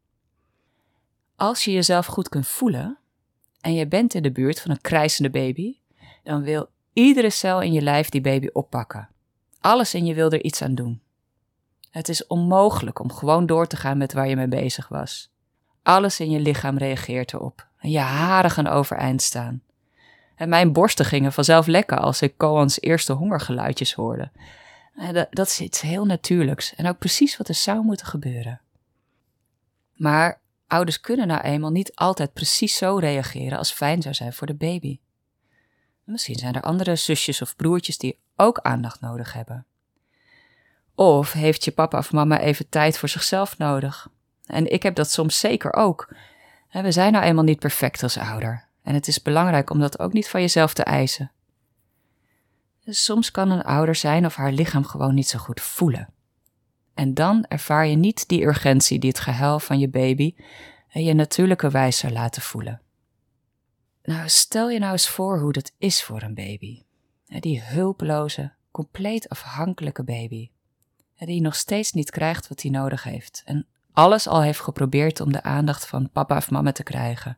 Als 1.35 1.63
je 1.63 1.71
jezelf 1.71 2.05
goed 2.05 2.29
kunt 2.29 2.47
voelen 2.47 2.97
en 3.63 3.73
je 3.73 3.87
bent 3.87 4.13
in 4.13 4.23
de 4.23 4.31
buurt 4.31 4.61
van 4.61 4.71
een 4.71 4.81
krijsende 4.81 5.29
baby, 5.29 5.77
dan 6.23 6.43
wil 6.43 6.69
iedere 6.93 7.29
cel 7.29 7.61
in 7.61 7.73
je 7.73 7.81
lijf 7.81 8.09
die 8.09 8.21
baby 8.21 8.49
oppakken. 8.53 9.09
Alles 9.59 9.93
in 9.93 10.05
je 10.05 10.13
wil 10.13 10.31
er 10.31 10.43
iets 10.43 10.61
aan 10.61 10.75
doen. 10.75 11.01
Het 11.89 12.09
is 12.09 12.27
onmogelijk 12.27 12.99
om 12.99 13.11
gewoon 13.11 13.45
door 13.45 13.67
te 13.67 13.75
gaan 13.75 13.97
met 13.97 14.13
waar 14.13 14.27
je 14.27 14.35
mee 14.35 14.47
bezig 14.47 14.87
was. 14.87 15.31
Alles 15.83 16.19
in 16.19 16.29
je 16.29 16.39
lichaam 16.39 16.77
reageert 16.77 17.33
erop 17.33 17.67
en 17.79 17.89
je 17.89 17.99
haren 17.99 18.51
gaan 18.51 18.67
overeind 18.67 19.21
staan. 19.21 19.61
En 20.35 20.49
mijn 20.49 20.73
borsten 20.73 21.05
gingen 21.05 21.33
vanzelf 21.33 21.67
lekker 21.67 21.97
als 21.97 22.21
ik 22.21 22.37
Coans 22.37 22.81
eerste 22.81 23.13
hongergeluidjes 23.13 23.93
hoorde. 23.93 24.31
Dat 25.29 25.47
is 25.47 25.61
iets 25.61 25.81
heel 25.81 26.05
natuurlijks 26.05 26.75
en 26.75 26.87
ook 26.87 26.97
precies 26.97 27.37
wat 27.37 27.47
er 27.47 27.55
zou 27.55 27.83
moeten 27.83 28.05
gebeuren. 28.05 28.61
Maar 29.93 30.41
ouders 30.73 30.99
kunnen 30.99 31.27
nou 31.27 31.41
eenmaal 31.41 31.71
niet 31.71 31.95
altijd 31.95 32.33
precies 32.33 32.77
zo 32.77 32.97
reageren 32.97 33.57
als 33.57 33.71
fijn 33.71 34.01
zou 34.01 34.13
zijn 34.15 34.33
voor 34.33 34.47
de 34.47 34.55
baby. 34.55 34.99
Misschien 36.03 36.35
zijn 36.35 36.53
er 36.53 36.61
andere 36.61 36.95
zusjes 36.95 37.41
of 37.41 37.55
broertjes 37.55 37.97
die 37.97 38.19
ook 38.35 38.59
aandacht 38.59 39.01
nodig 39.01 39.33
hebben. 39.33 39.65
Of 40.95 41.31
heeft 41.31 41.63
je 41.63 41.71
papa 41.71 41.97
of 41.97 42.11
mama 42.11 42.39
even 42.39 42.69
tijd 42.69 42.97
voor 42.97 43.09
zichzelf 43.09 43.57
nodig? 43.57 44.07
En 44.45 44.71
ik 44.71 44.83
heb 44.83 44.95
dat 44.95 45.11
soms 45.11 45.39
zeker 45.39 45.73
ook. 45.73 46.15
We 46.71 46.91
zijn 46.91 47.11
nou 47.11 47.23
eenmaal 47.25 47.43
niet 47.43 47.59
perfect 47.59 48.03
als 48.03 48.17
ouder. 48.17 48.67
En 48.83 48.93
het 48.93 49.07
is 49.07 49.21
belangrijk 49.21 49.69
om 49.69 49.79
dat 49.79 49.99
ook 49.99 50.13
niet 50.13 50.29
van 50.29 50.41
jezelf 50.41 50.73
te 50.73 50.83
eisen. 50.83 51.31
Soms 52.85 53.31
kan 53.31 53.49
een 53.49 53.63
ouder 53.63 53.95
zijn 53.95 54.25
of 54.25 54.35
haar 54.35 54.51
lichaam 54.51 54.85
gewoon 54.85 55.13
niet 55.13 55.27
zo 55.27 55.39
goed 55.39 55.61
voelen. 55.61 56.12
En 56.93 57.13
dan 57.13 57.45
ervaar 57.47 57.87
je 57.87 57.95
niet 57.95 58.27
die 58.27 58.45
urgentie 58.45 58.99
die 58.99 59.09
het 59.09 59.19
gehuil 59.19 59.59
van 59.59 59.79
je 59.79 59.89
baby 59.89 60.35
en 60.89 61.03
je 61.03 61.13
natuurlijke 61.13 61.69
wijze 61.69 62.11
laten 62.11 62.41
voelen. 62.41 62.81
Nou, 64.03 64.29
stel 64.29 64.69
je 64.69 64.79
nou 64.79 64.91
eens 64.91 65.09
voor 65.09 65.39
hoe 65.39 65.51
dat 65.51 65.71
is 65.77 66.03
voor 66.03 66.21
een 66.21 66.33
baby. 66.33 66.83
Die 67.25 67.61
hulpeloze, 67.61 68.53
compleet 68.71 69.29
afhankelijke 69.29 70.03
baby. 70.03 70.49
Die 71.17 71.41
nog 71.41 71.55
steeds 71.55 71.91
niet 71.91 72.11
krijgt 72.11 72.47
wat 72.47 72.61
hij 72.61 72.71
nodig 72.71 73.03
heeft. 73.03 73.41
En 73.45 73.67
alles 73.93 74.27
al 74.27 74.41
heeft 74.41 74.59
geprobeerd 74.59 75.19
om 75.19 75.31
de 75.31 75.43
aandacht 75.43 75.87
van 75.87 76.09
papa 76.09 76.37
of 76.37 76.51
mama 76.51 76.71
te 76.71 76.83
krijgen. 76.83 77.37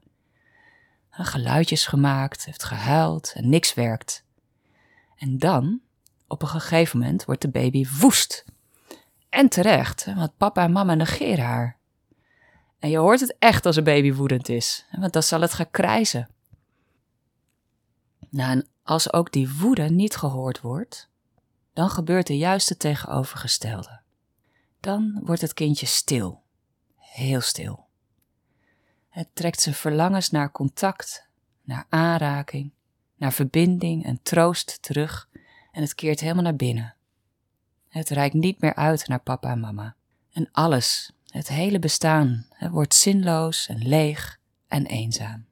Geluidjes 1.10 1.86
gemaakt, 1.86 2.46
heeft 2.46 2.64
gehuild 2.64 3.34
en 3.36 3.50
niks 3.50 3.74
werkt. 3.74 4.24
En 5.16 5.38
dan, 5.38 5.82
op 6.28 6.42
een 6.42 6.48
gegeven 6.48 7.00
moment, 7.00 7.26
wordt 7.26 7.42
de 7.42 7.50
baby 7.50 7.86
woest. 8.00 8.46
En 9.36 9.50
terecht, 9.50 10.06
want 10.06 10.38
papa 10.38 10.64
en 10.64 10.72
mama 10.72 10.94
negeren 10.94 11.46
haar. 11.46 11.78
En 12.80 12.90
je 12.90 12.98
hoort 12.98 13.20
het 13.20 13.36
echt 13.40 13.66
als 13.66 13.76
een 13.76 13.84
baby 13.84 14.14
woedend 14.14 14.50
is, 14.50 14.86
want 14.92 15.14
dan 15.14 15.24
zal 15.24 15.42
het 15.42 15.54
gaan 15.54 15.72
krijzen. 15.72 16.30
Nou, 18.30 18.52
en 18.52 18.68
als 18.84 19.14
ook 19.14 19.32
die 19.32 19.54
woede 19.54 19.90
niet 19.90 20.16
gehoord 20.16 20.62
wordt, 20.62 21.10
dan 21.74 21.90
gebeurt 21.90 22.28
de 22.28 22.38
juiste 22.38 22.78
tegenovergestelde. 22.78 24.02
Dan 24.80 25.22
wordt 25.24 25.42
het 25.42 25.54
kindje 25.54 25.86
stil, 25.86 26.44
heel 26.96 27.42
stil. 27.42 27.86
Het 29.10 29.28
trekt 29.34 29.62
zijn 29.62 29.76
verlangens 29.76 30.30
naar 30.30 30.52
contact, 30.52 31.28
naar 31.62 31.86
aanraking, 31.90 32.72
naar 33.16 33.34
verbinding 33.34 34.06
en 34.06 34.20
troost 34.24 34.82
terug 34.82 35.30
en 35.72 35.82
het 35.82 35.96
keert 35.96 36.20
helemaal 36.20 36.44
naar 36.44 36.56
binnen. 36.56 36.95
Het 37.96 38.10
reikt 38.10 38.34
niet 38.34 38.62
meer 38.62 38.76
uit 38.76 39.08
naar 39.08 39.20
papa 39.20 39.50
en 39.50 39.60
mama. 39.60 39.96
En 40.32 40.50
alles, 40.52 41.12
het 41.28 41.48
hele 41.48 41.80
bestaan, 41.80 42.48
wordt 42.60 42.94
zinloos 42.94 43.68
en 43.68 43.88
leeg 43.88 44.40
en 44.68 44.86
eenzaam. 44.86 45.46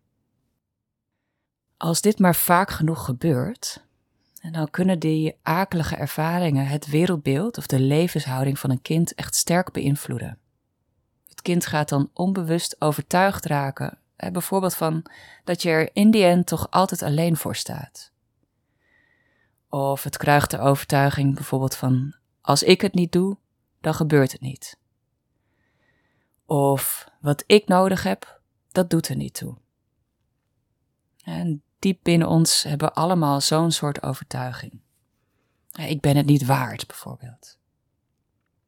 Als 1.77 2.01
dit 2.01 2.19
maar 2.19 2.35
vaak 2.35 2.69
genoeg 2.69 3.05
gebeurt, 3.05 3.83
dan 4.51 4.69
kunnen 4.69 4.99
die 4.99 5.35
akelige 5.41 5.95
ervaringen 5.95 6.67
het 6.67 6.87
wereldbeeld 6.87 7.57
of 7.57 7.67
de 7.67 7.79
levenshouding 7.79 8.59
van 8.59 8.69
een 8.69 8.81
kind 8.81 9.15
echt 9.15 9.35
sterk 9.35 9.71
beïnvloeden. 9.71 10.37
Het 11.27 11.41
kind 11.41 11.65
gaat 11.65 11.89
dan 11.89 12.09
onbewust 12.13 12.75
overtuigd 12.81 13.45
raken 13.45 13.97
bijvoorbeeld 14.15 14.75
van 14.75 15.05
dat 15.43 15.61
je 15.61 15.69
er 15.69 15.89
in 15.93 16.11
die 16.11 16.23
end 16.23 16.47
toch 16.47 16.71
altijd 16.71 17.01
alleen 17.01 17.37
voor 17.37 17.55
staat. 17.55 18.11
Of 19.69 20.03
het 20.03 20.17
krijgt 20.17 20.51
de 20.51 20.59
overtuiging 20.59 21.35
bijvoorbeeld 21.35 21.75
van 21.75 22.21
als 22.43 22.63
ik 22.63 22.81
het 22.81 22.93
niet 22.93 23.11
doe, 23.11 23.37
dan 23.81 23.93
gebeurt 23.93 24.31
het 24.31 24.41
niet. 24.41 24.77
Of 26.45 27.09
wat 27.19 27.43
ik 27.47 27.67
nodig 27.67 28.03
heb, 28.03 28.41
dat 28.71 28.89
doet 28.89 29.07
er 29.07 29.15
niet 29.15 29.33
toe. 29.33 29.55
En 31.23 31.61
diep 31.79 31.99
binnen 32.03 32.27
ons 32.27 32.63
hebben 32.63 32.87
we 32.87 32.93
allemaal 32.93 33.41
zo'n 33.41 33.71
soort 33.71 34.03
overtuiging. 34.03 34.81
Ik 35.71 36.01
ben 36.01 36.17
het 36.17 36.25
niet 36.25 36.45
waard, 36.45 36.87
bijvoorbeeld. 36.87 37.57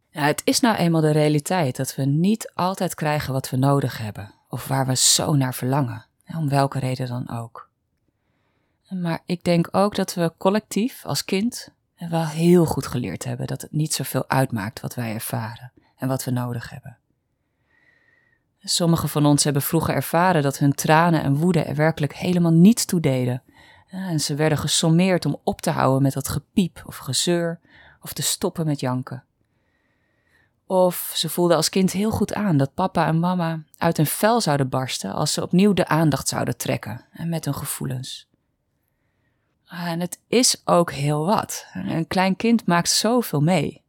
Het 0.09 0.41
is 0.45 0.59
nou 0.59 0.75
eenmaal 0.75 1.01
de 1.01 1.11
realiteit 1.11 1.75
dat 1.75 1.95
we 1.95 2.05
niet 2.05 2.51
altijd 2.53 2.95
krijgen 2.95 3.33
wat 3.33 3.49
we 3.49 3.57
nodig 3.57 3.97
hebben 3.97 4.33
of 4.49 4.67
waar 4.67 4.85
we 4.85 4.95
zo 4.95 5.35
naar 5.35 5.53
verlangen, 5.53 6.05
om 6.35 6.49
welke 6.49 6.79
reden 6.79 7.07
dan 7.07 7.29
ook. 7.29 7.69
Maar 8.89 9.21
ik 9.25 9.43
denk 9.43 9.67
ook 9.71 9.95
dat 9.95 10.13
we 10.13 10.33
collectief 10.37 11.05
als 11.05 11.25
kind 11.25 11.73
wel 11.97 12.25
heel 12.25 12.65
goed 12.65 12.87
geleerd 12.87 13.23
hebben 13.23 13.47
dat 13.47 13.61
het 13.61 13.71
niet 13.71 13.93
zoveel 13.93 14.29
uitmaakt 14.29 14.79
wat 14.79 14.95
wij 14.95 15.13
ervaren 15.13 15.71
en 15.97 16.07
wat 16.07 16.23
we 16.23 16.31
nodig 16.31 16.69
hebben. 16.69 16.97
Sommigen 18.59 19.09
van 19.09 19.25
ons 19.25 19.43
hebben 19.43 19.61
vroeger 19.61 19.93
ervaren 19.93 20.43
dat 20.43 20.57
hun 20.57 20.73
tranen 20.73 21.23
en 21.23 21.35
woede 21.35 21.63
er 21.63 21.75
werkelijk 21.75 22.15
helemaal 22.15 22.51
niets 22.51 22.85
toe 22.85 22.99
deden. 22.99 23.43
En 23.87 24.19
ze 24.19 24.35
werden 24.35 24.57
gesommeerd 24.57 25.25
om 25.25 25.39
op 25.43 25.61
te 25.61 25.69
houden 25.69 26.01
met 26.01 26.13
dat 26.13 26.27
gepiep 26.27 26.83
of 26.85 26.97
gezeur 26.97 27.59
of 28.01 28.13
te 28.13 28.21
stoppen 28.21 28.65
met 28.65 28.79
janken. 28.79 29.23
Of 30.67 31.11
ze 31.15 31.29
voelden 31.29 31.57
als 31.57 31.69
kind 31.69 31.91
heel 31.91 32.11
goed 32.11 32.33
aan 32.33 32.57
dat 32.57 32.73
papa 32.73 33.07
en 33.07 33.19
mama 33.19 33.63
uit 33.77 33.97
hun 33.97 34.05
vel 34.05 34.41
zouden 34.41 34.69
barsten 34.69 35.13
als 35.13 35.33
ze 35.33 35.41
opnieuw 35.41 35.73
de 35.73 35.87
aandacht 35.87 36.27
zouden 36.27 36.57
trekken 36.57 37.05
en 37.11 37.29
met 37.29 37.45
hun 37.45 37.55
gevoelens. 37.55 38.27
En 39.83 39.99
het 39.99 40.19
is 40.27 40.61
ook 40.65 40.91
heel 40.91 41.25
wat. 41.25 41.65
Een 41.73 42.07
klein 42.07 42.35
kind 42.35 42.65
maakt 42.65 42.89
zoveel 42.89 43.41
mee. 43.41 43.83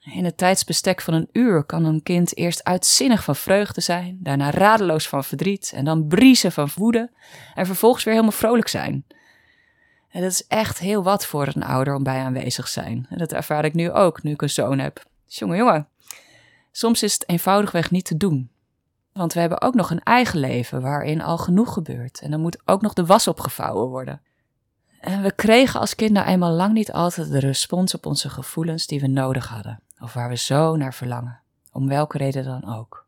In 0.00 0.24
het 0.24 0.36
tijdsbestek 0.36 1.00
van 1.00 1.14
een 1.14 1.28
uur 1.32 1.64
kan 1.64 1.84
een 1.84 2.02
kind 2.02 2.36
eerst 2.36 2.64
uitzinnig 2.64 3.24
van 3.24 3.36
vreugde 3.36 3.80
zijn, 3.80 4.18
daarna 4.20 4.50
radeloos 4.50 5.08
van 5.08 5.24
verdriet 5.24 5.72
en 5.74 5.84
dan 5.84 6.06
briezen 6.06 6.52
van 6.52 6.68
woede 6.76 7.10
en 7.54 7.66
vervolgens 7.66 8.04
weer 8.04 8.14
helemaal 8.14 8.36
vrolijk 8.36 8.68
zijn. 8.68 9.04
En 10.08 10.22
dat 10.22 10.30
is 10.30 10.46
echt 10.46 10.78
heel 10.78 11.02
wat 11.02 11.26
voor 11.26 11.46
een 11.54 11.64
ouder 11.64 11.94
om 11.94 12.02
bij 12.02 12.20
aanwezig 12.20 12.64
te 12.64 12.70
zijn. 12.70 13.06
En 13.10 13.18
dat 13.18 13.32
ervaar 13.32 13.64
ik 13.64 13.74
nu 13.74 13.90
ook, 13.90 14.22
nu 14.22 14.32
ik 14.32 14.42
een 14.42 14.50
zoon 14.50 14.78
heb. 14.78 15.02
Jongen, 15.26 15.56
jongen. 15.56 15.88
Soms 16.72 17.02
is 17.02 17.12
het 17.12 17.28
eenvoudigweg 17.28 17.90
niet 17.90 18.04
te 18.04 18.16
doen. 18.16 18.50
Want 19.12 19.32
we 19.32 19.40
hebben 19.40 19.60
ook 19.60 19.74
nog 19.74 19.90
een 19.90 20.02
eigen 20.02 20.40
leven 20.40 20.80
waarin 20.80 21.22
al 21.22 21.38
genoeg 21.38 21.72
gebeurt. 21.72 22.20
En 22.20 22.30
dan 22.30 22.40
moet 22.40 22.62
ook 22.64 22.82
nog 22.82 22.92
de 22.92 23.06
was 23.06 23.28
opgevouwen 23.28 23.88
worden. 23.88 24.20
En 25.04 25.22
we 25.22 25.32
kregen 25.32 25.80
als 25.80 25.94
kinderen 25.94 26.28
eenmaal 26.28 26.52
lang 26.52 26.72
niet 26.72 26.92
altijd 26.92 27.30
de 27.30 27.38
respons 27.38 27.94
op 27.94 28.06
onze 28.06 28.28
gevoelens 28.28 28.86
die 28.86 29.00
we 29.00 29.06
nodig 29.06 29.48
hadden. 29.48 29.80
Of 30.00 30.12
waar 30.12 30.28
we 30.28 30.36
zo 30.36 30.76
naar 30.76 30.94
verlangen. 30.94 31.40
Om 31.72 31.88
welke 31.88 32.18
reden 32.18 32.44
dan 32.44 32.74
ook. 32.76 33.06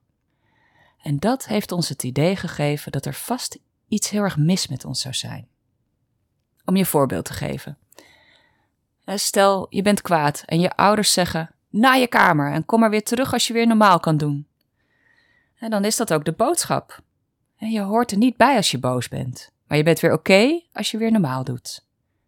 En 1.02 1.18
dat 1.18 1.46
heeft 1.46 1.72
ons 1.72 1.88
het 1.88 2.02
idee 2.02 2.36
gegeven 2.36 2.92
dat 2.92 3.06
er 3.06 3.14
vast 3.14 3.58
iets 3.88 4.10
heel 4.10 4.22
erg 4.22 4.36
mis 4.36 4.68
met 4.68 4.84
ons 4.84 5.00
zou 5.00 5.14
zijn. 5.14 5.48
Om 6.64 6.76
je 6.76 6.86
voorbeeld 6.86 7.24
te 7.24 7.32
geven. 7.32 7.78
Stel, 9.04 9.66
je 9.70 9.82
bent 9.82 10.02
kwaad 10.02 10.42
en 10.46 10.60
je 10.60 10.76
ouders 10.76 11.12
zeggen: 11.12 11.50
naar 11.68 11.98
je 11.98 12.06
kamer 12.06 12.52
en 12.52 12.64
kom 12.64 12.80
maar 12.80 12.90
weer 12.90 13.04
terug 13.04 13.32
als 13.32 13.46
je 13.46 13.52
weer 13.52 13.66
normaal 13.66 14.00
kan 14.00 14.16
doen. 14.16 14.46
En 15.58 15.70
dan 15.70 15.84
is 15.84 15.96
dat 15.96 16.12
ook 16.12 16.24
de 16.24 16.32
boodschap. 16.32 17.02
En 17.56 17.70
je 17.70 17.80
hoort 17.80 18.10
er 18.10 18.18
niet 18.18 18.36
bij 18.36 18.56
als 18.56 18.70
je 18.70 18.78
boos 18.78 19.08
bent, 19.08 19.52
maar 19.66 19.78
je 19.78 19.84
bent 19.84 20.00
weer 20.00 20.12
oké 20.12 20.60
als 20.72 20.90
je 20.90 20.98
weer 20.98 21.12
normaal 21.12 21.44
doet. 21.44 21.84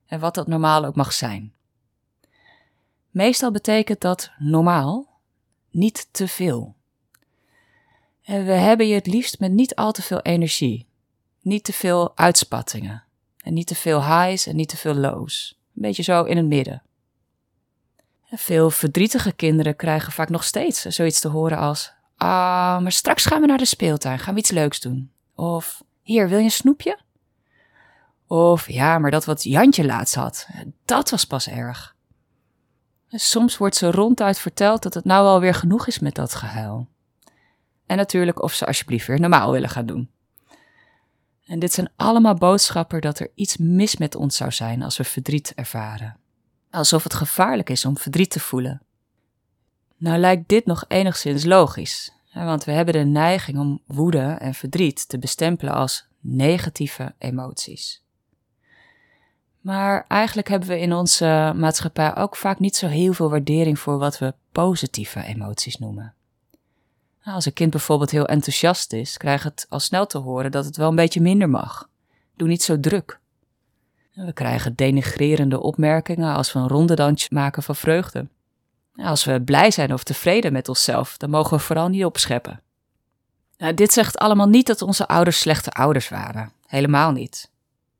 En 0.08 0.20
wat 0.20 0.34
dat 0.34 0.46
normaal 0.46 0.84
ook 0.84 0.96
mag 0.96 1.12
zijn. 1.12 1.52
Meestal 3.10 3.50
betekent 3.50 4.00
dat 4.00 4.30
normaal 4.38 5.20
niet 5.70 6.08
te 6.10 6.28
veel. 6.28 6.74
En 8.24 8.44
we 8.44 8.52
hebben 8.52 8.88
je 8.88 8.94
het 8.94 9.06
liefst 9.06 9.40
met 9.40 9.52
niet 9.52 9.74
al 9.74 9.92
te 9.92 10.02
veel 10.02 10.20
energie, 10.20 10.86
niet 11.40 11.64
te 11.64 11.72
veel 11.72 12.16
uitspattingen 12.16 13.04
en 13.36 13.54
niet 13.54 13.66
te 13.66 13.74
veel 13.74 14.04
highs 14.04 14.46
en 14.46 14.56
niet 14.56 14.68
te 14.68 14.76
veel 14.76 14.94
lows. 14.94 15.58
Een 15.74 15.82
beetje 15.82 16.02
zo 16.02 16.24
in 16.24 16.36
het 16.36 16.46
midden. 16.46 16.82
Veel 18.30 18.70
verdrietige 18.70 19.32
kinderen 19.32 19.76
krijgen 19.76 20.12
vaak 20.12 20.28
nog 20.28 20.44
steeds 20.44 20.82
zoiets 20.82 21.20
te 21.20 21.28
horen 21.28 21.58
als: 21.58 21.92
Ah, 22.16 22.78
maar 22.80 22.92
straks 22.92 23.24
gaan 23.24 23.40
we 23.40 23.46
naar 23.46 23.58
de 23.58 23.64
speeltuin, 23.64 24.18
gaan 24.18 24.34
we 24.34 24.40
iets 24.40 24.50
leuks 24.50 24.80
doen. 24.80 25.10
Of 25.34 25.82
hier, 26.02 26.28
wil 26.28 26.38
je 26.38 26.44
een 26.44 26.50
snoepje? 26.50 26.98
Of 28.28 28.70
ja, 28.70 28.98
maar 28.98 29.10
dat 29.10 29.24
wat 29.24 29.42
Jantje 29.42 29.86
laatst 29.86 30.14
had, 30.14 30.48
dat 30.84 31.10
was 31.10 31.24
pas 31.24 31.48
erg. 31.48 31.96
Soms 33.08 33.56
wordt 33.56 33.76
ze 33.76 33.90
ronduit 33.90 34.38
verteld 34.38 34.82
dat 34.82 34.94
het 34.94 35.04
nou 35.04 35.26
alweer 35.26 35.54
genoeg 35.54 35.86
is 35.86 35.98
met 35.98 36.14
dat 36.14 36.34
gehuil. 36.34 36.88
En 37.86 37.96
natuurlijk 37.96 38.42
of 38.42 38.52
ze 38.52 38.66
alsjeblieft 38.66 39.06
weer 39.06 39.20
normaal 39.20 39.52
willen 39.52 39.68
gaan 39.68 39.86
doen. 39.86 40.10
En 41.44 41.58
dit 41.58 41.72
zijn 41.72 41.90
allemaal 41.96 42.34
boodschappen 42.34 43.00
dat 43.00 43.18
er 43.18 43.30
iets 43.34 43.56
mis 43.56 43.96
met 43.96 44.14
ons 44.14 44.36
zou 44.36 44.52
zijn 44.52 44.82
als 44.82 44.96
we 44.96 45.04
verdriet 45.04 45.52
ervaren. 45.54 46.16
Alsof 46.70 47.02
het 47.02 47.14
gevaarlijk 47.14 47.70
is 47.70 47.84
om 47.84 47.98
verdriet 47.98 48.30
te 48.30 48.40
voelen. 48.40 48.82
Nou 49.96 50.18
lijkt 50.18 50.48
dit 50.48 50.66
nog 50.66 50.84
enigszins 50.88 51.44
logisch, 51.44 52.12
want 52.32 52.64
we 52.64 52.72
hebben 52.72 52.94
de 52.94 53.04
neiging 53.04 53.58
om 53.58 53.82
woede 53.86 54.36
en 54.38 54.54
verdriet 54.54 55.08
te 55.08 55.18
bestempelen 55.18 55.74
als 55.74 56.06
negatieve 56.20 57.14
emoties. 57.18 58.02
Maar 59.60 60.04
eigenlijk 60.08 60.48
hebben 60.48 60.68
we 60.68 60.80
in 60.80 60.92
onze 60.92 61.52
maatschappij 61.56 62.16
ook 62.16 62.36
vaak 62.36 62.58
niet 62.58 62.76
zo 62.76 62.86
heel 62.86 63.12
veel 63.12 63.30
waardering 63.30 63.78
voor 63.78 63.98
wat 63.98 64.18
we 64.18 64.34
positieve 64.52 65.24
emoties 65.24 65.76
noemen. 65.76 66.14
Nou, 67.24 67.36
als 67.36 67.46
een 67.46 67.52
kind 67.52 67.70
bijvoorbeeld 67.70 68.10
heel 68.10 68.26
enthousiast 68.26 68.92
is, 68.92 69.16
krijgt 69.16 69.44
het 69.44 69.66
al 69.68 69.80
snel 69.80 70.06
te 70.06 70.18
horen 70.18 70.50
dat 70.50 70.64
het 70.64 70.76
wel 70.76 70.88
een 70.88 70.96
beetje 70.96 71.20
minder 71.20 71.48
mag. 71.48 71.88
Doe 72.36 72.48
niet 72.48 72.62
zo 72.62 72.80
druk. 72.80 73.20
We 74.12 74.32
krijgen 74.32 74.74
denigrerende 74.74 75.60
opmerkingen 75.60 76.34
als 76.34 76.52
we 76.52 76.58
een 76.58 76.68
rondedansje 76.68 77.28
maken 77.30 77.62
van 77.62 77.76
vreugde. 77.76 78.26
Als 78.96 79.24
we 79.24 79.42
blij 79.42 79.70
zijn 79.70 79.92
of 79.92 80.02
tevreden 80.02 80.52
met 80.52 80.68
onszelf, 80.68 81.16
dan 81.16 81.30
mogen 81.30 81.56
we 81.56 81.62
vooral 81.62 81.88
niet 81.88 82.04
opscheppen. 82.04 82.60
Nou, 83.58 83.74
dit 83.74 83.92
zegt 83.92 84.18
allemaal 84.18 84.48
niet 84.48 84.66
dat 84.66 84.82
onze 84.82 85.08
ouders 85.08 85.38
slechte 85.38 85.70
ouders 85.70 86.08
waren. 86.08 86.52
Helemaal 86.66 87.12
niet. 87.12 87.50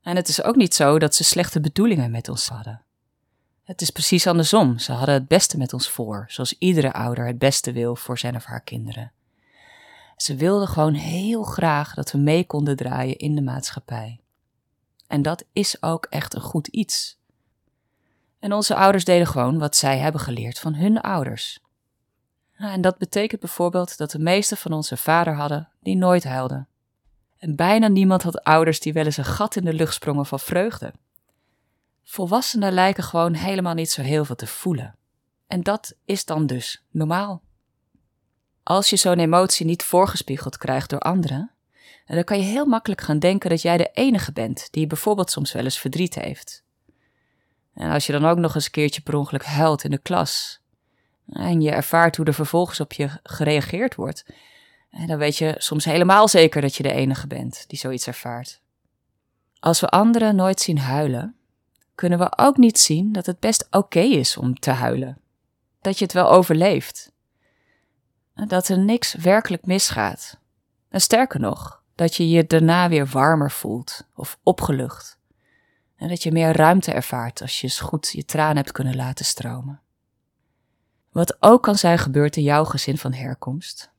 En 0.09 0.17
het 0.17 0.29
is 0.29 0.43
ook 0.43 0.57
niet 0.57 0.75
zo 0.75 0.99
dat 0.99 1.15
ze 1.15 1.25
slechte 1.25 1.61
bedoelingen 1.61 2.11
met 2.11 2.29
ons 2.29 2.49
hadden. 2.49 2.83
Het 3.65 3.81
is 3.81 3.91
precies 3.91 4.27
andersom. 4.27 4.79
Ze 4.79 4.93
hadden 4.93 5.15
het 5.15 5.29
beste 5.29 5.59
met 5.59 5.73
ons 5.73 5.91
voor, 5.91 6.25
zoals 6.29 6.59
iedere 6.59 6.93
ouder 6.93 7.27
het 7.27 7.39
beste 7.39 7.73
wil 7.73 7.97
voor 7.97 8.19
zijn 8.19 8.37
of 8.37 8.45
haar 8.45 8.61
kinderen. 8.61 9.13
Ze 10.17 10.35
wilden 10.35 10.69
gewoon 10.69 10.95
heel 10.95 11.43
graag 11.43 11.95
dat 11.95 12.13
we 12.13 12.19
mee 12.19 12.47
konden 12.47 12.77
draaien 12.77 13.17
in 13.17 13.35
de 13.35 13.43
maatschappij. 13.43 14.21
En 15.07 15.23
dat 15.23 15.45
is 15.53 15.83
ook 15.83 16.07
echt 16.11 16.35
een 16.35 16.41
goed 16.41 16.67
iets. 16.67 17.19
En 18.39 18.53
onze 18.53 18.75
ouders 18.75 19.05
deden 19.05 19.27
gewoon 19.27 19.59
wat 19.59 19.77
zij 19.77 19.99
hebben 19.99 20.21
geleerd 20.21 20.59
van 20.59 20.75
hun 20.75 21.01
ouders. 21.01 21.61
En 22.57 22.81
dat 22.81 22.99
betekent 22.99 23.41
bijvoorbeeld 23.41 23.97
dat 23.97 24.11
de 24.11 24.19
meeste 24.19 24.57
van 24.57 24.73
ons 24.73 24.91
een 24.91 24.99
vader 24.99 25.35
hadden 25.35 25.69
die 25.81 25.97
nooit 25.97 26.25
huilde. 26.25 26.67
En 27.39 27.57
bijna 27.57 27.89
niemand 27.89 28.23
had 28.23 28.45
ouders 28.45 28.81
die 28.81 28.93
wel 28.93 29.05
eens 29.05 29.17
een 29.17 29.25
gat 29.25 29.57
in 29.57 29.65
de 29.65 29.73
lucht 29.73 29.95
sprongen 29.95 30.27
van 30.27 30.41
vreugde. 30.41 30.93
Volwassenen 32.05 32.73
lijken 32.73 33.05
gewoon 33.05 33.35
helemaal 33.35 33.75
niet 33.75 33.91
zo 33.91 34.03
heel 34.03 34.25
veel 34.25 34.37
te 34.37 34.47
voelen. 34.47 34.97
En 35.47 35.63
dat 35.63 35.95
is 36.05 36.25
dan 36.25 36.47
dus 36.47 36.85
normaal. 36.91 37.43
Als 38.63 38.91
je 38.91 38.97
zo'n 38.97 39.19
emotie 39.19 39.67
niet 39.67 39.83
voorgespiegeld 39.83 40.57
krijgt 40.57 40.91
door 40.91 40.99
anderen, 40.99 41.51
dan 42.07 42.25
kan 42.25 42.39
je 42.39 42.45
heel 42.45 42.67
makkelijk 42.67 43.01
gaan 43.01 43.19
denken 43.19 43.51
dat 43.51 43.63
jij 43.63 43.77
de 43.77 43.91
enige 43.93 44.33
bent 44.33 44.69
die 44.71 44.87
bijvoorbeeld 44.87 45.31
soms 45.31 45.53
wel 45.53 45.65
eens 45.65 45.79
verdriet 45.79 46.15
heeft. 46.15 46.65
En 47.75 47.91
als 47.91 48.07
je 48.07 48.13
dan 48.13 48.25
ook 48.25 48.39
nog 48.39 48.55
eens 48.55 48.65
een 48.65 48.71
keertje 48.71 49.01
per 49.01 49.15
ongeluk 49.15 49.45
huilt 49.45 49.85
in 49.85 49.91
de 49.91 49.99
klas 49.99 50.61
en 51.29 51.61
je 51.61 51.71
ervaart 51.71 52.17
hoe 52.17 52.27
er 52.27 52.35
vervolgens 52.35 52.81
op 52.81 52.93
je 52.93 53.09
gereageerd 53.23 53.95
wordt, 53.95 54.25
dan 54.91 55.19
weet 55.19 55.37
je 55.37 55.55
soms 55.59 55.85
helemaal 55.85 56.29
zeker 56.29 56.61
dat 56.61 56.75
je 56.75 56.83
de 56.83 56.93
enige 56.93 57.27
bent 57.27 57.65
die 57.67 57.79
zoiets 57.79 58.07
ervaart. 58.07 58.61
Als 59.61 59.81
we 59.81 59.89
anderen 59.89 60.37
nooit 60.37 60.61
zien 60.61 60.79
huilen, 60.79 61.37
kunnen 61.95 62.19
we 62.19 62.39
ook 62.39 62.57
niet 62.57 62.79
zien 62.79 63.13
dat 63.13 63.27
het 63.27 63.41
best 63.41 63.67
oké 63.71 64.01
is 64.01 64.37
om 64.37 64.59
te 64.59 64.71
huilen. 64.71 65.19
Dat 65.81 65.99
je 65.99 66.05
het 66.05 66.15
wel 66.15 66.31
overleeft. 66.31 67.13
Dat 68.35 68.69
er 68.69 68.79
niks 68.79 69.15
werkelijk 69.15 69.67
misgaat. 69.67 70.39
En 70.89 71.01
sterker 71.01 71.41
nog, 71.41 71.83
dat 71.95 72.17
je 72.17 72.29
je 72.29 72.47
daarna 72.47 72.89
weer 72.89 73.07
warmer 73.07 73.51
voelt 73.51 74.07
of 74.15 74.39
opgelucht. 74.43 75.19
En 75.97 76.09
dat 76.09 76.23
je 76.23 76.33
meer 76.33 76.57
ruimte 76.57 76.93
ervaart 76.93 77.41
als 77.41 77.61
je 77.61 77.67
eens 77.67 77.81
goed 77.81 78.11
je 78.13 78.25
tranen 78.25 78.57
hebt 78.57 78.73
kunnen 78.73 78.97
laten 78.97 79.25
stromen. 79.25 79.81
Wat 81.13 81.37
ook 81.43 81.63
kan 81.63 81.77
zijn 81.77 81.99
gebeurd 81.99 82.37
in 82.37 82.43
jouw 82.43 82.65
gezin 82.65 82.99
van 82.99 83.13
herkomst. 83.13 83.91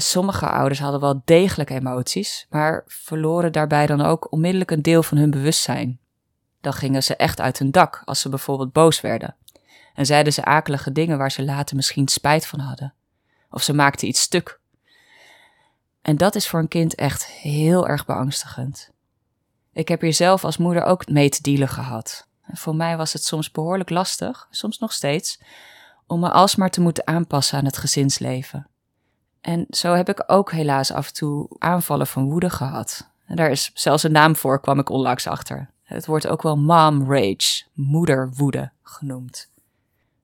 Sommige 0.00 0.48
ouders 0.48 0.80
hadden 0.80 1.00
wel 1.00 1.22
degelijk 1.24 1.70
emoties, 1.70 2.46
maar 2.50 2.84
verloren 2.86 3.52
daarbij 3.52 3.86
dan 3.86 4.00
ook 4.00 4.32
onmiddellijk 4.32 4.70
een 4.70 4.82
deel 4.82 5.02
van 5.02 5.18
hun 5.18 5.30
bewustzijn. 5.30 5.98
Dan 6.60 6.72
gingen 6.72 7.02
ze 7.02 7.16
echt 7.16 7.40
uit 7.40 7.58
hun 7.58 7.70
dak 7.70 8.02
als 8.04 8.20
ze 8.20 8.28
bijvoorbeeld 8.28 8.72
boos 8.72 9.00
werden. 9.00 9.36
En 9.94 10.06
zeiden 10.06 10.32
ze 10.32 10.44
akelige 10.44 10.92
dingen 10.92 11.18
waar 11.18 11.30
ze 11.30 11.44
later 11.44 11.76
misschien 11.76 12.08
spijt 12.08 12.46
van 12.46 12.58
hadden. 12.58 12.94
Of 13.50 13.62
ze 13.62 13.72
maakten 13.72 14.08
iets 14.08 14.20
stuk. 14.20 14.60
En 16.02 16.16
dat 16.16 16.34
is 16.34 16.48
voor 16.48 16.60
een 16.60 16.68
kind 16.68 16.94
echt 16.94 17.26
heel 17.26 17.88
erg 17.88 18.06
beangstigend. 18.06 18.90
Ik 19.72 19.88
heb 19.88 20.00
hier 20.00 20.14
zelf 20.14 20.44
als 20.44 20.56
moeder 20.56 20.82
ook 20.82 21.08
mee 21.08 21.28
te 21.28 21.42
dealen 21.42 21.68
gehad. 21.68 22.26
Voor 22.52 22.76
mij 22.76 22.96
was 22.96 23.12
het 23.12 23.24
soms 23.24 23.50
behoorlijk 23.50 23.90
lastig, 23.90 24.46
soms 24.50 24.78
nog 24.78 24.92
steeds, 24.92 25.40
om 26.06 26.20
me 26.20 26.30
alsmaar 26.30 26.70
te 26.70 26.80
moeten 26.80 27.06
aanpassen 27.06 27.58
aan 27.58 27.64
het 27.64 27.76
gezinsleven. 27.76 28.66
En 29.46 29.66
zo 29.70 29.92
heb 29.92 30.08
ik 30.08 30.22
ook 30.26 30.52
helaas 30.52 30.92
af 30.92 31.06
en 31.06 31.12
toe 31.12 31.46
aanvallen 31.58 32.06
van 32.06 32.30
woede 32.30 32.50
gehad. 32.50 33.10
En 33.26 33.36
daar 33.36 33.50
is 33.50 33.70
zelfs 33.74 34.02
een 34.02 34.12
naam 34.12 34.36
voor, 34.36 34.60
kwam 34.60 34.78
ik 34.78 34.88
onlangs 34.88 35.26
achter. 35.26 35.70
Het 35.82 36.06
wordt 36.06 36.26
ook 36.26 36.42
wel 36.42 36.56
mom 36.56 37.12
rage, 37.12 37.64
moederwoede 37.72 38.70
genoemd. 38.82 39.50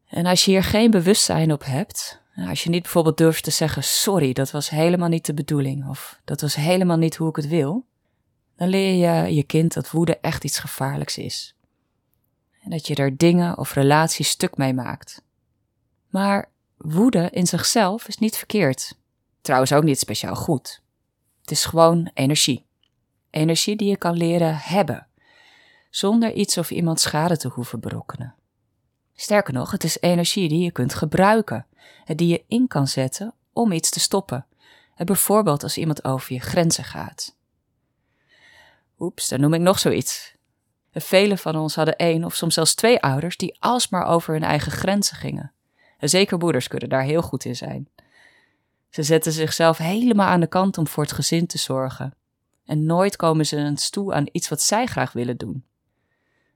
En 0.07 0.27
als 0.27 0.45
je 0.45 0.51
hier 0.51 0.63
geen 0.63 0.91
bewustzijn 0.91 1.53
op 1.53 1.65
hebt, 1.65 2.21
als 2.49 2.65
je 2.65 2.71
niet 2.71 2.83
bijvoorbeeld 2.83 3.17
durft 3.17 3.45
te 3.45 3.51
zeggen: 3.51 3.85
Sorry, 3.85 4.33
dat 4.33 4.51
was 4.51 4.71
helemaal 4.71 5.09
niet 5.09 5.27
de 5.27 5.35
bedoeling, 5.35 5.89
of 5.89 6.21
dat 6.25 6.41
was 6.41 6.55
helemaal 6.55 6.99
niet 6.99 7.17
hoe 7.17 7.29
ik 7.29 7.37
het 7.37 7.49
wil, 7.49 7.87
dan 8.57 8.69
leer 8.69 8.95
je 8.95 9.35
je 9.35 9.43
kind 9.43 9.75
dat 9.75 9.91
woede 9.91 10.19
echt 10.19 10.45
iets 10.45 10.59
gevaarlijks 10.59 11.19
is. 11.19 11.57
En 12.63 12.71
dat 12.71 12.87
je 12.87 12.95
er 12.95 13.17
dingen 13.17 13.59
of 13.59 13.75
relaties 13.75 14.29
stuk 14.29 14.57
mee 14.57 14.75
maakt. 14.75 15.23
Maar 16.09 16.51
woede 16.77 17.31
in 17.31 17.47
zichzelf 17.47 18.09
is 18.09 18.19
niet 18.19 18.37
verkeerd. 18.37 19.01
Trouwens 19.43 19.73
ook 19.73 19.83
niet 19.83 19.99
speciaal 19.99 20.35
goed. 20.35 20.83
Het 21.41 21.51
is 21.51 21.65
gewoon 21.65 22.11
energie. 22.15 22.67
Energie 23.31 23.77
die 23.77 23.89
je 23.89 23.97
kan 23.97 24.17
leren 24.17 24.57
hebben, 24.57 25.07
zonder 25.91 26.33
iets 26.33 26.59
of 26.59 26.71
iemand 26.71 27.01
schade 27.01 27.37
te 27.37 27.49
hoeven 27.49 27.81
berokkenen. 27.81 28.35
Sterker 29.15 29.53
nog, 29.55 29.71
het 29.71 29.85
is 29.85 30.01
energie 30.01 30.49
die 30.49 30.63
je 30.63 30.71
kunt 30.71 30.95
gebruiken 30.95 31.67
en 32.05 32.17
die 32.17 32.29
je 32.29 32.45
in 32.49 32.67
kan 32.67 32.89
zetten 32.89 33.35
om 33.53 33.73
iets 33.73 33.91
te 33.91 34.01
stoppen. 34.01 34.47
En 34.95 35.07
bijvoorbeeld 35.07 35.63
als 35.63 35.77
iemand 35.77 36.05
over 36.05 36.33
je 36.33 36.41
grenzen 36.41 36.85
gaat. 36.85 37.37
Oeps, 38.99 39.29
dan 39.29 39.41
noem 39.41 39.55
ik 39.55 39.61
nog 39.61 39.79
zoiets. 39.79 40.35
Velen 40.93 41.39
van 41.39 41.57
ons 41.57 41.75
hadden 41.75 41.97
één 41.97 42.25
of 42.25 42.35
soms 42.35 42.55
zelfs 42.55 42.75
twee 42.75 43.01
ouders 43.01 43.37
die 43.37 43.57
alsmaar 43.61 44.07
over 44.07 44.33
hun 44.33 44.43
eigen 44.43 44.73
grenzen 44.73 45.17
gingen. 45.17 45.53
En 45.99 46.09
zeker 46.09 46.39
moeders 46.39 46.69
kunnen 46.69 46.89
daar 46.89 47.03
heel 47.03 47.23
goed 47.23 47.45
in 47.45 47.57
zijn. 47.57 47.89
Ze 48.93 49.03
zetten 49.03 49.33
zichzelf 49.33 49.79
helemaal 49.79 50.27
aan 50.27 50.41
de 50.41 50.47
kant 50.47 50.79
om 50.79 50.87
voor 50.87 51.03
het 51.03 51.13
gezin 51.13 51.47
te 51.47 51.59
zorgen. 51.59 52.15
En 52.65 52.87
nooit 52.87 53.17
komen 53.17 53.47
ze 53.47 53.57
eens 53.57 53.91
toe 53.91 54.15
aan 54.15 54.29
iets 54.33 54.49
wat 54.49 54.61
zij 54.61 54.87
graag 54.87 55.13
willen 55.13 55.37
doen. 55.37 55.65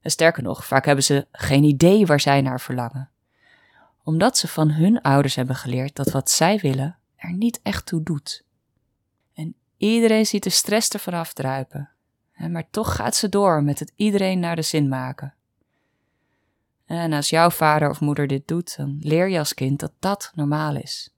En 0.01 0.11
sterker 0.11 0.43
nog, 0.43 0.67
vaak 0.67 0.85
hebben 0.85 1.05
ze 1.05 1.27
geen 1.33 1.65
idee 1.65 2.07
waar 2.07 2.21
zij 2.21 2.41
naar 2.41 2.61
verlangen. 2.61 3.11
Omdat 4.03 4.37
ze 4.39 4.49
van 4.49 4.71
hun 4.71 5.01
ouders 5.01 5.35
hebben 5.35 5.57
geleerd 5.57 5.97
dat 5.97 6.11
wat 6.11 6.31
zij 6.31 6.59
willen 6.59 6.99
er 7.17 7.33
niet 7.33 7.61
echt 7.63 7.87
toe 7.87 8.03
doet. 8.03 8.45
En 9.35 9.55
iedereen 9.77 10.27
ziet 10.27 10.43
de 10.43 10.51
stress 10.51 10.89
ervan 10.89 11.15
afdruipen. 11.15 11.91
Maar 12.49 12.71
toch 12.71 12.95
gaat 12.95 13.17
ze 13.17 13.29
door 13.29 13.63
met 13.63 13.79
het 13.79 13.93
iedereen 13.95 14.39
naar 14.39 14.57
de 14.57 14.63
zin 14.63 14.89
maken. 14.89 15.35
En 16.87 17.13
als 17.13 17.31
jouw 17.31 17.51
vader 17.51 17.91
of 17.91 18.01
moeder 18.01 18.27
dit 18.27 18.49
doet, 18.49 18.77
dan 18.77 18.99
leer 19.01 19.29
je 19.29 19.39
als 19.39 19.55
kind 19.55 19.81
dat 19.81 19.93
dat 19.99 20.33
normaal 20.35 20.77
is. 20.77 21.11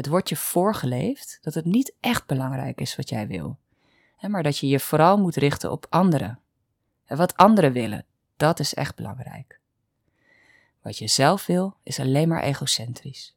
Het 0.00 0.08
wordt 0.08 0.28
je 0.28 0.36
voorgeleefd 0.36 1.38
dat 1.42 1.54
het 1.54 1.64
niet 1.64 1.92
echt 2.00 2.26
belangrijk 2.26 2.80
is 2.80 2.96
wat 2.96 3.08
jij 3.08 3.26
wil, 3.26 3.58
maar 4.20 4.42
dat 4.42 4.58
je 4.58 4.68
je 4.68 4.80
vooral 4.80 5.18
moet 5.18 5.36
richten 5.36 5.70
op 5.70 5.86
anderen. 5.88 6.38
En 7.04 7.16
wat 7.16 7.36
anderen 7.36 7.72
willen, 7.72 8.04
dat 8.36 8.60
is 8.60 8.74
echt 8.74 8.96
belangrijk. 8.96 9.60
wat 10.82 10.98
je 10.98 11.08
zelf 11.08 11.46
wil, 11.46 11.76
is 11.82 12.00
alleen 12.00 12.28
maar 12.28 12.42
egocentrisch. 12.42 13.34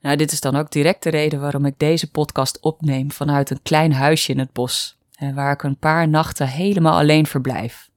Nou, 0.00 0.16
dit 0.16 0.32
is 0.32 0.40
dan 0.40 0.56
ook 0.56 0.70
direct 0.70 1.02
de 1.02 1.10
reden 1.10 1.40
waarom 1.40 1.66
ik 1.66 1.78
deze 1.78 2.10
podcast 2.10 2.60
opneem 2.60 3.12
vanuit 3.12 3.50
een 3.50 3.62
klein 3.62 3.92
huisje 3.92 4.32
in 4.32 4.38
het 4.38 4.52
bos, 4.52 4.98
waar 5.34 5.52
ik 5.52 5.62
een 5.62 5.78
paar 5.78 6.08
nachten 6.08 6.48
helemaal 6.48 6.98
alleen 6.98 7.26
verblijf. 7.26 7.90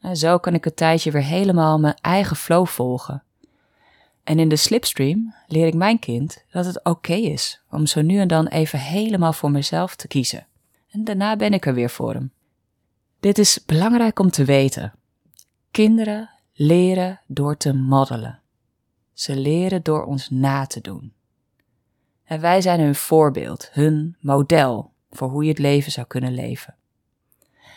En 0.00 0.16
zo 0.16 0.38
kan 0.38 0.54
ik 0.54 0.64
het 0.64 0.76
tijdje 0.76 1.10
weer 1.10 1.22
helemaal 1.22 1.78
mijn 1.78 1.98
eigen 2.00 2.36
flow 2.36 2.66
volgen. 2.66 3.22
En 4.24 4.38
in 4.38 4.48
de 4.48 4.56
slipstream 4.56 5.34
leer 5.46 5.66
ik 5.66 5.74
mijn 5.74 5.98
kind 5.98 6.44
dat 6.50 6.64
het 6.64 6.84
oké 6.84 7.14
is 7.14 7.62
om 7.70 7.86
zo 7.86 8.02
nu 8.02 8.18
en 8.18 8.28
dan 8.28 8.46
even 8.46 8.78
helemaal 8.78 9.32
voor 9.32 9.50
mezelf 9.50 9.96
te 9.96 10.08
kiezen. 10.08 10.46
En 10.90 11.04
daarna 11.04 11.36
ben 11.36 11.52
ik 11.52 11.66
er 11.66 11.74
weer 11.74 11.90
voor 11.90 12.12
hem. 12.12 12.32
Dit 13.20 13.38
is 13.38 13.64
belangrijk 13.66 14.18
om 14.18 14.30
te 14.30 14.44
weten. 14.44 14.92
Kinderen 15.70 16.30
leren 16.52 17.20
door 17.26 17.56
te 17.56 17.72
moddelen. 17.72 18.40
Ze 19.12 19.36
leren 19.36 19.82
door 19.82 20.04
ons 20.04 20.30
na 20.30 20.66
te 20.66 20.80
doen. 20.80 21.12
En 22.24 22.40
wij 22.40 22.60
zijn 22.60 22.80
hun 22.80 22.94
voorbeeld, 22.94 23.68
hun 23.72 24.16
model 24.20 24.92
voor 25.10 25.28
hoe 25.28 25.42
je 25.42 25.48
het 25.48 25.58
leven 25.58 25.92
zou 25.92 26.06
kunnen 26.06 26.34
leven. 26.34 26.74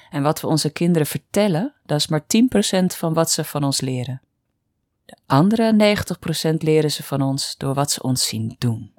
En 0.09 0.23
wat 0.23 0.41
we 0.41 0.47
onze 0.47 0.69
kinderen 0.69 1.07
vertellen, 1.07 1.73
dat 1.85 1.97
is 1.97 2.07
maar 2.07 2.21
10% 2.21 2.85
van 2.85 3.13
wat 3.13 3.31
ze 3.31 3.43
van 3.43 3.63
ons 3.63 3.81
leren. 3.81 4.21
De 5.05 5.17
andere 5.25 5.95
90% 6.53 6.57
leren 6.57 6.91
ze 6.91 7.03
van 7.03 7.21
ons 7.21 7.57
door 7.57 7.73
wat 7.73 7.91
ze 7.91 8.01
ons 8.01 8.27
zien 8.27 8.55
doen, 8.57 8.93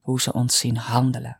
hoe 0.00 0.20
ze 0.20 0.32
ons 0.32 0.58
zien 0.58 0.76
handelen. 0.76 1.38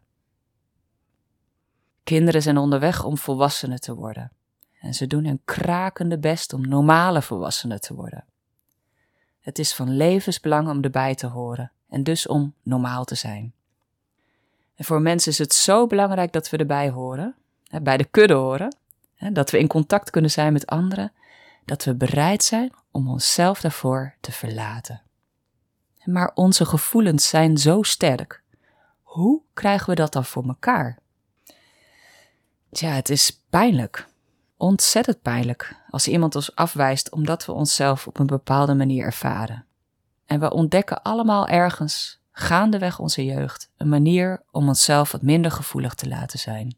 Kinderen 2.05 2.43
zijn 2.43 2.57
onderweg 2.57 3.05
om 3.05 3.19
volwassenen 3.19 3.81
te 3.81 3.95
worden. 3.95 4.33
En 4.81 4.95
ze 4.95 5.07
doen 5.07 5.25
hun 5.25 5.41
krakende 5.45 6.19
best 6.19 6.53
om 6.53 6.69
normale 6.69 7.23
volwassenen 7.23 7.81
te 7.81 7.95
worden. 7.95 8.25
Het 9.41 9.59
is 9.59 9.75
van 9.75 9.97
levensbelang 9.97 10.69
om 10.69 10.83
erbij 10.83 11.15
te 11.15 11.27
horen 11.27 11.73
en 11.89 12.03
dus 12.03 12.27
om 12.27 12.55
normaal 12.63 13.05
te 13.05 13.15
zijn. 13.15 13.55
En 14.75 14.85
voor 14.85 15.01
mensen 15.01 15.33
is 15.33 15.39
het 15.39 15.55
zo 15.55 15.87
belangrijk 15.87 16.33
dat 16.33 16.51
we 16.51 16.57
erbij 16.57 16.91
horen, 16.91 17.35
bij 17.83 17.97
de 17.97 18.05
kudde 18.05 18.35
horen, 18.35 18.77
dat 19.33 19.51
we 19.51 19.59
in 19.59 19.67
contact 19.67 20.11
kunnen 20.11 20.31
zijn 20.31 20.53
met 20.53 20.67
anderen, 20.67 21.13
dat 21.67 21.85
we 21.85 21.95
bereid 21.95 22.45
zijn 22.45 22.73
om 22.91 23.09
onszelf 23.09 23.61
daarvoor 23.61 24.15
te 24.21 24.33
verlaten. 24.33 25.03
Maar 26.05 26.31
onze 26.35 26.65
gevoelens 26.65 27.29
zijn 27.29 27.59
zo 27.59 27.83
sterk. 27.83 28.43
Hoe 29.03 29.43
krijgen 29.55 29.89
we 29.89 29.95
dat 29.95 30.13
dan 30.13 30.25
voor 30.25 30.45
elkaar? 30.47 30.99
Tja, 32.71 32.91
het 32.91 33.09
is 33.09 33.43
pijnlijk. 33.51 34.07
Ontzettend 34.57 35.23
pijnlijk 35.23 35.77
als 35.91 36.09
iemand 36.09 36.35
ons 36.35 36.55
afwijst 36.55 37.11
omdat 37.11 37.47
we 37.47 37.53
onszelf 37.53 38.07
op 38.07 38.19
een 38.19 38.27
bepaalde 38.27 38.75
manier 38.75 39.05
ervaren. 39.05 39.65
En 40.27 40.41
we 40.41 40.51
ontdekken 40.51 41.03
allemaal 41.03 41.49
ergens, 41.49 42.21
gaandeweg 42.33 42.99
onze 42.99 43.25
jeugd, 43.25 43.71
een 43.77 43.89
manier 43.89 44.43
om 44.51 44.69
onszelf 44.69 45.13
wat 45.13 45.23
minder 45.23 45.51
gevoelig 45.51 45.95
te 45.95 46.09
laten 46.09 46.39
zijn. 46.39 46.77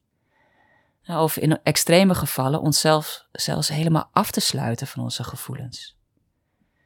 Of 1.09 1.37
in 1.37 1.63
extreme 1.63 2.15
gevallen 2.15 2.61
onszelf 2.61 3.27
zelfs 3.33 3.69
helemaal 3.69 4.09
af 4.13 4.31
te 4.31 4.41
sluiten 4.41 4.87
van 4.87 5.03
onze 5.03 5.25
gevoelens. 5.25 5.97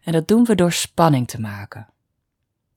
En 0.02 0.12
dat 0.12 0.28
doen 0.28 0.44
we 0.44 0.54
door 0.54 0.72
spanning 0.72 1.28
te 1.28 1.40
maken. 1.40 1.88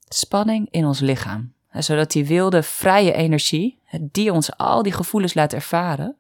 Spanning 0.08 0.68
in 0.72 0.86
ons 0.86 1.00
lichaam, 1.00 1.54
zodat 1.72 2.12
die 2.12 2.26
wilde, 2.26 2.64
vrije 2.64 3.14
energie, 3.14 3.80
die 4.02 4.34
ons 4.34 4.58
al 4.58 4.84
die 4.84 4.92
gevoelens 4.92 5.34
laat 5.34 5.54
ervaren, 5.54 6.16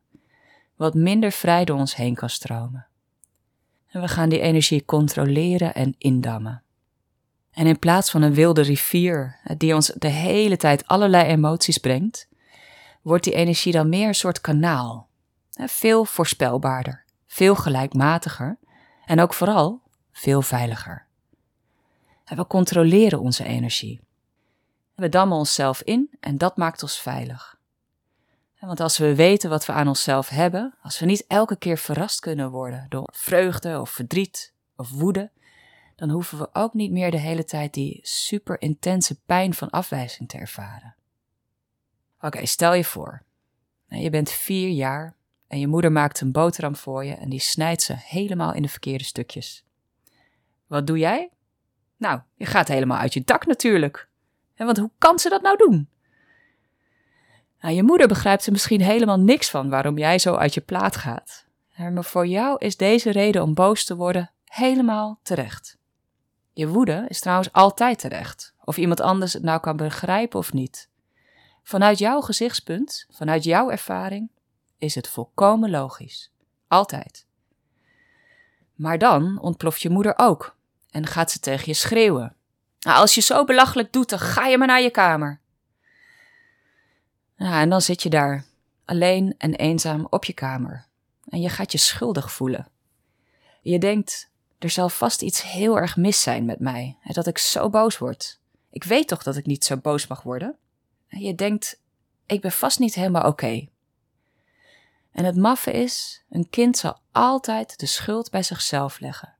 wat 0.75 0.93
minder 0.93 1.31
vrij 1.31 1.65
door 1.65 1.77
ons 1.77 1.95
heen 1.95 2.15
kan 2.15 2.29
stromen. 2.29 2.87
En 3.87 4.01
we 4.01 4.07
gaan 4.07 4.29
die 4.29 4.39
energie 4.39 4.85
controleren 4.85 5.73
en 5.73 5.95
indammen. 5.97 6.63
En 7.51 7.67
in 7.67 7.79
plaats 7.79 8.11
van 8.11 8.21
een 8.21 8.33
wilde 8.33 8.61
rivier 8.61 9.39
die 9.57 9.75
ons 9.75 9.87
de 9.87 10.07
hele 10.07 10.57
tijd 10.57 10.87
allerlei 10.87 11.25
emoties 11.25 11.77
brengt, 11.77 12.27
wordt 13.01 13.23
die 13.23 13.33
energie 13.33 13.71
dan 13.71 13.89
meer 13.89 14.07
een 14.07 14.15
soort 14.15 14.41
kanaal. 14.41 15.07
Veel 15.55 16.05
voorspelbaarder, 16.05 17.05
veel 17.27 17.55
gelijkmatiger 17.55 18.57
en 19.05 19.19
ook 19.19 19.33
vooral 19.33 19.81
veel 20.11 20.41
veiliger. 20.41 21.07
We 22.25 22.47
controleren 22.47 23.19
onze 23.19 23.43
energie. 23.43 24.01
We 24.95 25.09
dammen 25.09 25.37
onszelf 25.37 25.81
in 25.81 26.09
en 26.19 26.37
dat 26.37 26.57
maakt 26.57 26.83
ons 26.83 26.99
veilig. 26.99 27.59
Want 28.59 28.79
als 28.79 28.97
we 28.97 29.15
weten 29.15 29.49
wat 29.49 29.65
we 29.65 29.73
aan 29.73 29.87
onszelf 29.87 30.29
hebben, 30.29 30.75
als 30.81 30.99
we 30.99 31.05
niet 31.05 31.25
elke 31.27 31.55
keer 31.55 31.77
verrast 31.77 32.19
kunnen 32.19 32.51
worden 32.51 32.85
door 32.89 33.09
vreugde 33.13 33.79
of 33.79 33.89
verdriet 33.89 34.53
of 34.75 34.89
woede, 34.89 35.31
dan 35.95 36.09
hoeven 36.09 36.37
we 36.37 36.49
ook 36.53 36.73
niet 36.73 36.91
meer 36.91 37.11
de 37.11 37.17
hele 37.17 37.45
tijd 37.45 37.73
die 37.73 37.99
super 38.03 38.61
intense 38.61 39.21
pijn 39.21 39.53
van 39.53 39.69
afwijzing 39.69 40.29
te 40.29 40.37
ervaren. 40.37 40.95
Oké, 42.21 42.45
stel 42.45 42.73
je 42.73 42.83
voor, 42.83 43.23
je 43.87 44.09
bent 44.09 44.31
vier 44.31 44.69
jaar 44.69 45.15
en 45.47 45.59
je 45.59 45.67
moeder 45.67 45.91
maakt 45.91 46.21
een 46.21 46.31
boterham 46.31 46.75
voor 46.75 47.05
je 47.05 47.13
en 47.13 47.29
die 47.29 47.39
snijdt 47.39 47.81
ze 47.81 47.93
helemaal 47.97 48.53
in 48.53 48.61
de 48.61 48.67
verkeerde 48.67 49.03
stukjes. 49.03 49.63
Wat 50.67 50.87
doe 50.87 50.97
jij? 50.97 51.29
Nou, 51.97 52.19
je 52.35 52.45
gaat 52.45 52.67
helemaal 52.67 52.97
uit 52.97 53.13
je 53.13 53.23
dak 53.23 53.45
natuurlijk. 53.45 54.07
Want 54.55 54.77
hoe 54.77 54.91
kan 54.97 55.19
ze 55.19 55.29
dat 55.29 55.41
nou 55.41 55.57
doen? 55.57 55.89
Nou, 57.61 57.75
je 57.75 57.83
moeder 57.83 58.07
begrijpt 58.07 58.45
er 58.45 58.51
misschien 58.51 58.81
helemaal 58.81 59.19
niks 59.19 59.49
van 59.49 59.69
waarom 59.69 59.97
jij 59.97 60.19
zo 60.19 60.35
uit 60.35 60.53
je 60.53 60.61
plaat 60.61 60.95
gaat. 60.95 61.45
Maar 61.77 62.03
voor 62.03 62.27
jou 62.27 62.57
is 62.57 62.77
deze 62.77 63.11
reden 63.11 63.43
om 63.43 63.53
boos 63.53 63.85
te 63.85 63.95
worden 63.95 64.31
helemaal 64.45 65.19
terecht. 65.23 65.77
Je 66.53 66.67
woede 66.67 67.05
is 67.07 67.19
trouwens 67.19 67.51
altijd 67.51 67.99
terecht, 67.99 68.53
of 68.63 68.77
iemand 68.77 69.01
anders 69.01 69.33
het 69.33 69.43
nou 69.43 69.59
kan 69.59 69.77
begrijpen 69.77 70.39
of 70.39 70.53
niet. 70.53 70.89
Vanuit 71.63 71.97
jouw 71.97 72.21
gezichtspunt, 72.21 73.07
vanuit 73.09 73.43
jouw 73.43 73.69
ervaring, 73.69 74.29
is 74.85 74.95
het 74.95 75.07
volkomen 75.07 75.69
logisch. 75.69 76.31
Altijd. 76.67 77.25
Maar 78.75 78.97
dan 78.97 79.39
ontploft 79.39 79.81
je 79.81 79.89
moeder 79.89 80.13
ook 80.17 80.55
en 80.89 81.05
gaat 81.05 81.31
ze 81.31 81.39
tegen 81.39 81.63
je 81.65 81.73
schreeuwen. 81.73 82.35
Nou, 82.79 82.97
als 82.97 83.15
je 83.15 83.21
zo 83.21 83.43
belachelijk 83.43 83.93
doet, 83.93 84.09
dan 84.09 84.19
ga 84.19 84.45
je 84.45 84.57
maar 84.57 84.67
naar 84.67 84.81
je 84.81 84.89
kamer. 84.89 85.39
En 87.35 87.69
dan 87.69 87.81
zit 87.81 88.03
je 88.03 88.09
daar, 88.09 88.45
alleen 88.85 89.35
en 89.37 89.55
eenzaam 89.55 90.07
op 90.09 90.25
je 90.25 90.33
kamer. 90.33 90.85
En 91.27 91.41
je 91.41 91.49
gaat 91.49 91.71
je 91.71 91.77
schuldig 91.77 92.31
voelen. 92.31 92.67
Je 93.61 93.79
denkt, 93.79 94.29
er 94.59 94.69
zal 94.69 94.89
vast 94.89 95.21
iets 95.21 95.41
heel 95.41 95.77
erg 95.77 95.97
mis 95.97 96.21
zijn 96.21 96.45
met 96.45 96.59
mij, 96.59 96.97
dat 97.03 97.27
ik 97.27 97.37
zo 97.37 97.69
boos 97.69 97.97
word. 97.97 98.39
Ik 98.69 98.83
weet 98.83 99.07
toch 99.07 99.23
dat 99.23 99.35
ik 99.35 99.45
niet 99.45 99.65
zo 99.65 99.77
boos 99.77 100.07
mag 100.07 100.21
worden? 100.21 100.57
Je 101.07 101.35
denkt, 101.35 101.81
ik 102.25 102.41
ben 102.41 102.51
vast 102.51 102.79
niet 102.79 102.95
helemaal 102.95 103.27
oké. 103.27 103.67
En 105.15 105.25
het 105.25 105.35
maffe 105.35 105.71
is, 105.71 106.23
een 106.29 106.49
kind 106.49 106.77
zal 106.77 106.99
altijd 107.11 107.79
de 107.79 107.85
schuld 107.85 108.29
bij 108.31 108.43
zichzelf 108.43 108.99
leggen. 108.99 109.33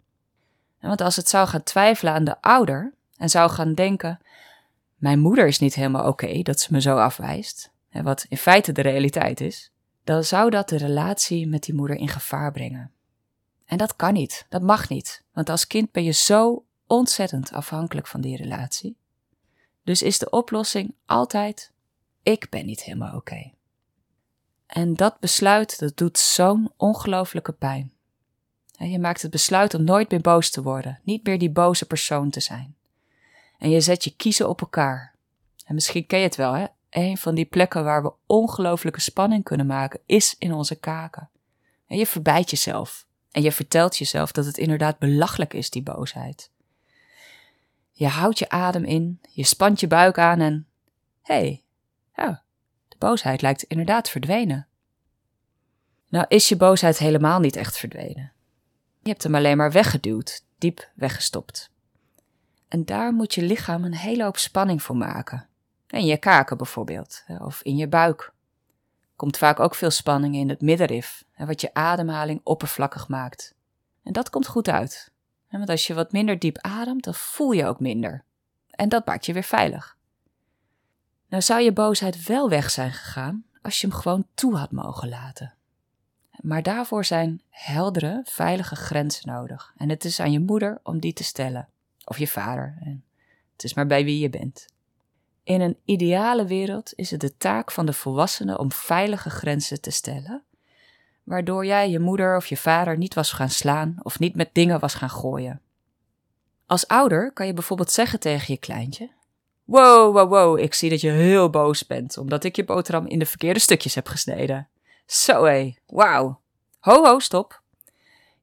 Want 0.79 1.01
als 1.01 1.15
het 1.15 1.29
zou 1.29 1.47
gaan 1.47 1.63
twijfelen 1.63 2.13
aan 2.13 2.23
de 2.23 2.41
ouder 2.41 2.93
en 3.17 3.29
zou 3.29 3.49
gaan 3.49 3.73
denken: 3.73 4.19
Mijn 4.95 5.19
moeder 5.19 5.47
is 5.47 5.59
niet 5.59 5.75
helemaal 5.75 6.07
oké 6.07 6.41
dat 6.41 6.59
ze 6.59 6.71
me 6.71 6.81
zo 6.81 6.97
afwijst, 6.97 7.71
wat 7.91 8.25
in 8.29 8.37
feite 8.37 8.71
de 8.71 8.81
realiteit 8.81 9.41
is, 9.41 9.71
dan 10.03 10.23
zou 10.23 10.49
dat 10.49 10.69
de 10.69 10.77
relatie 10.77 11.47
met 11.47 11.63
die 11.63 11.75
moeder 11.75 11.95
in 11.95 12.09
gevaar 12.09 12.51
brengen. 12.51 12.91
En 13.65 13.77
dat 13.77 13.95
kan 13.95 14.13
niet, 14.13 14.45
dat 14.49 14.61
mag 14.61 14.89
niet, 14.89 15.23
want 15.33 15.49
als 15.49 15.67
kind 15.67 15.91
ben 15.91 16.03
je 16.03 16.11
zo 16.11 16.65
ontzettend 16.87 17.51
afhankelijk 17.51 18.07
van 18.07 18.21
die 18.21 18.37
relatie. 18.37 18.97
Dus 19.83 20.01
is 20.01 20.19
de 20.19 20.29
oplossing 20.29 20.93
altijd: 21.05 21.71
ik 22.23 22.49
ben 22.49 22.65
niet 22.65 22.83
helemaal 22.83 23.15
oké. 23.15 23.54
En 24.75 24.93
dat 24.93 25.19
besluit, 25.19 25.79
dat 25.79 25.97
doet 25.97 26.17
zo'n 26.17 26.71
ongelooflijke 26.77 27.51
pijn. 27.51 27.91
Je 28.77 28.99
maakt 28.99 29.21
het 29.21 29.31
besluit 29.31 29.73
om 29.73 29.83
nooit 29.83 30.11
meer 30.11 30.21
boos 30.21 30.49
te 30.49 30.61
worden, 30.61 30.99
niet 31.03 31.25
meer 31.25 31.39
die 31.39 31.49
boze 31.49 31.85
persoon 31.85 32.29
te 32.29 32.39
zijn. 32.39 32.75
En 33.57 33.69
je 33.69 33.81
zet 33.81 34.03
je 34.03 34.15
kiezen 34.15 34.49
op 34.49 34.61
elkaar. 34.61 35.15
En 35.65 35.75
misschien 35.75 36.05
ken 36.05 36.19
je 36.19 36.25
het 36.25 36.35
wel, 36.35 36.53
hè? 36.53 36.65
een 36.89 37.17
van 37.17 37.35
die 37.35 37.45
plekken 37.45 37.83
waar 37.83 38.03
we 38.03 38.13
ongelooflijke 38.25 39.01
spanning 39.01 39.43
kunnen 39.43 39.65
maken, 39.65 39.99
is 40.05 40.35
in 40.39 40.53
onze 40.53 40.75
kaken. 40.75 41.29
En 41.87 41.97
je 41.97 42.05
verbijt 42.05 42.49
jezelf. 42.49 43.05
En 43.31 43.41
je 43.41 43.51
vertelt 43.51 43.97
jezelf 43.97 44.31
dat 44.31 44.45
het 44.45 44.57
inderdaad 44.57 44.99
belachelijk 44.99 45.53
is, 45.53 45.69
die 45.69 45.83
boosheid. 45.83 46.51
Je 47.91 48.07
houdt 48.07 48.39
je 48.39 48.49
adem 48.49 48.83
in, 48.83 49.19
je 49.29 49.43
spant 49.43 49.79
je 49.79 49.87
buik 49.87 50.17
aan 50.17 50.39
en. 50.39 50.67
Hey, 51.21 51.63
ja, 52.15 52.44
boosheid 52.97 53.41
lijkt 53.41 53.63
inderdaad 53.63 54.09
verdwenen. 54.09 54.67
Nou 56.09 56.25
is 56.27 56.49
je 56.49 56.57
boosheid 56.57 56.97
helemaal 56.97 57.39
niet 57.39 57.55
echt 57.55 57.77
verdwenen. 57.77 58.31
Je 58.99 59.09
hebt 59.09 59.23
hem 59.23 59.35
alleen 59.35 59.57
maar 59.57 59.71
weggeduwd, 59.71 60.45
diep 60.57 60.89
weggestopt. 60.95 61.71
En 62.67 62.85
daar 62.85 63.13
moet 63.13 63.33
je 63.33 63.41
lichaam 63.41 63.83
een 63.83 63.95
hele 63.95 64.23
hoop 64.23 64.37
spanning 64.37 64.83
voor 64.83 64.97
maken. 64.97 65.47
In 65.87 66.05
je 66.05 66.17
kaken 66.17 66.57
bijvoorbeeld, 66.57 67.23
of 67.39 67.61
in 67.61 67.75
je 67.75 67.87
buik. 67.87 68.33
Komt 69.15 69.37
vaak 69.37 69.59
ook 69.59 69.75
veel 69.75 69.91
spanning 69.91 70.35
in 70.35 70.49
het 70.49 70.61
middenrif, 70.61 71.23
wat 71.37 71.61
je 71.61 71.73
ademhaling 71.73 72.41
oppervlakkig 72.43 73.07
maakt. 73.07 73.55
En 74.03 74.13
dat 74.13 74.29
komt 74.29 74.47
goed 74.47 74.69
uit. 74.69 75.13
Want 75.49 75.69
als 75.69 75.87
je 75.87 75.93
wat 75.93 76.11
minder 76.11 76.39
diep 76.39 76.57
ademt, 76.57 77.03
dan 77.03 77.13
voel 77.13 77.51
je 77.51 77.65
ook 77.65 77.79
minder. 77.79 78.23
En 78.69 78.89
dat 78.89 79.05
maakt 79.05 79.25
je 79.25 79.33
weer 79.33 79.43
veilig. 79.43 79.94
Nou 81.35 81.47
zou 81.47 81.61
je 81.61 81.71
boosheid 81.71 82.23
wel 82.23 82.49
weg 82.49 82.69
zijn 82.69 82.91
gegaan 82.91 83.45
als 83.61 83.81
je 83.81 83.87
hem 83.87 83.95
gewoon 83.95 84.27
toe 84.33 84.55
had 84.55 84.71
mogen 84.71 85.09
laten. 85.09 85.53
Maar 86.41 86.63
daarvoor 86.63 87.05
zijn 87.05 87.41
heldere, 87.49 88.21
veilige 88.23 88.75
grenzen 88.75 89.29
nodig. 89.29 89.73
En 89.77 89.89
het 89.89 90.05
is 90.05 90.19
aan 90.19 90.31
je 90.31 90.39
moeder 90.39 90.79
om 90.83 90.99
die 90.99 91.13
te 91.13 91.23
stellen. 91.23 91.67
Of 92.03 92.17
je 92.17 92.27
vader. 92.27 92.77
Het 93.51 93.63
is 93.63 93.73
maar 93.73 93.87
bij 93.87 94.03
wie 94.03 94.19
je 94.19 94.29
bent. 94.29 94.65
In 95.43 95.61
een 95.61 95.77
ideale 95.85 96.45
wereld 96.45 96.93
is 96.95 97.11
het 97.11 97.21
de 97.21 97.37
taak 97.37 97.71
van 97.71 97.85
de 97.85 97.93
volwassene 97.93 98.57
om 98.57 98.71
veilige 98.71 99.29
grenzen 99.29 99.81
te 99.81 99.91
stellen, 99.91 100.43
waardoor 101.23 101.65
jij 101.65 101.89
je 101.89 101.99
moeder 101.99 102.35
of 102.35 102.47
je 102.47 102.57
vader 102.57 102.97
niet 102.97 103.13
was 103.13 103.31
gaan 103.31 103.49
slaan 103.49 103.95
of 104.01 104.19
niet 104.19 104.35
met 104.35 104.49
dingen 104.53 104.79
was 104.79 104.93
gaan 104.93 105.09
gooien. 105.09 105.61
Als 106.65 106.87
ouder 106.87 107.31
kan 107.33 107.47
je 107.47 107.53
bijvoorbeeld 107.53 107.91
zeggen 107.91 108.19
tegen 108.19 108.53
je 108.53 108.59
kleintje: 108.59 109.09
Wow, 109.65 110.13
wow, 110.13 110.29
wow, 110.29 110.59
ik 110.59 110.73
zie 110.73 110.89
dat 110.89 111.01
je 111.01 111.09
heel 111.09 111.49
boos 111.49 111.85
bent 111.85 112.17
omdat 112.17 112.43
ik 112.43 112.55
je 112.55 112.65
boterham 112.65 113.07
in 113.07 113.19
de 113.19 113.25
verkeerde 113.25 113.59
stukjes 113.59 113.95
heb 113.95 114.07
gesneden. 114.07 114.69
Zo 115.05 115.43
hé, 115.43 115.75
wauw. 115.87 116.39
Ho, 116.79 117.03
ho, 117.03 117.19
stop. 117.19 117.61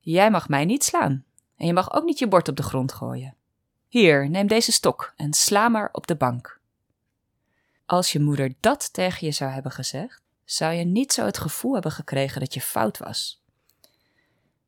Jij 0.01 0.31
mag 0.31 0.49
mij 0.49 0.65
niet 0.65 0.85
slaan 0.85 1.25
en 1.57 1.67
je 1.67 1.73
mag 1.73 1.93
ook 1.95 2.05
niet 2.05 2.19
je 2.19 2.29
bord 2.29 2.49
op 2.49 2.57
de 2.57 2.63
grond 2.63 2.93
gooien. 2.93 3.35
Hier, 3.89 4.31
neem 4.31 4.47
deze 4.47 4.73
stok 4.73 5.13
en 5.17 5.33
sla 5.33 5.69
maar 5.69 5.89
op 5.93 6.07
de 6.07 6.17
bank. 6.17 6.61
Als 7.87 8.13
je 8.13 8.21
moeder 8.21 8.55
dat 8.61 8.93
tegen 8.93 9.27
je 9.27 9.33
zou 9.33 9.51
hebben 9.51 9.73
gezegd, 9.73 10.23
zou 10.45 10.73
je 10.73 10.85
niet 10.85 11.13
zo 11.13 11.25
het 11.25 11.39
gevoel 11.39 11.73
hebben 11.73 11.93
gekregen 11.93 12.41
dat 12.41 12.55
je 12.55 12.61
fout 12.61 12.99
was. 12.99 13.43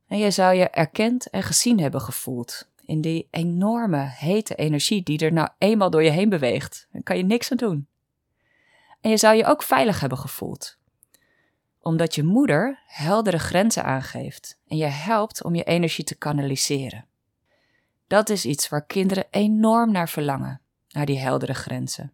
En 0.09 0.19
je 0.19 0.31
zou 0.31 0.55
je 0.55 0.69
erkend 0.69 1.31
en 1.31 1.43
gezien 1.43 1.81
hebben 1.81 2.01
gevoeld 2.01 2.69
in 2.87 3.01
die 3.01 3.29
enorme 3.31 3.99
hete 3.99 4.55
energie 4.55 5.03
die 5.03 5.19
er 5.19 5.33
nou 5.33 5.49
eenmaal 5.59 5.91
door 5.91 6.03
je 6.03 6.11
heen 6.11 6.29
beweegt. 6.29 6.89
Daar 6.93 7.03
kan 7.03 7.17
je 7.17 7.25
niks 7.25 7.51
aan 7.51 7.57
doen. 7.57 7.89
En 9.01 9.11
je 9.11 9.17
zou 9.17 9.37
je 9.37 9.45
ook 9.45 9.63
veilig 9.63 10.01
hebben 10.01 10.19
gevoeld, 10.19 10.79
omdat 11.81 12.15
je 12.15 12.23
moeder 12.23 12.79
heldere 12.87 13.39
grenzen 13.39 13.85
aangeeft 13.85 14.59
en 14.67 14.77
je 14.77 14.85
helpt 14.85 15.45
om 15.45 15.55
je 15.55 15.65
energie 15.65 16.05
te 16.05 16.15
kanaliseren. 16.15 17.07
Dat 18.07 18.29
is 18.29 18.45
iets 18.45 18.69
waar 18.69 18.87
kinderen 18.87 19.27
enorm 19.31 19.93
naar 19.93 20.09
verlangen, 20.09 20.61
naar 20.89 21.07
die 21.07 21.19
heldere 21.19 21.55
grenzen. 21.55 22.13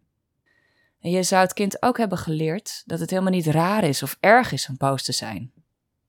En 0.99 1.11
je 1.11 1.23
zou 1.23 1.41
het 1.41 1.53
kind 1.53 1.81
ook 1.81 1.97
hebben 1.97 2.17
geleerd 2.17 2.83
dat 2.85 2.99
het 2.99 3.09
helemaal 3.09 3.31
niet 3.31 3.47
raar 3.47 3.83
is 3.83 4.03
of 4.03 4.17
erg 4.19 4.51
is 4.51 4.69
om 4.69 4.77
boos 4.77 5.03
te 5.03 5.11
zijn. 5.11 5.51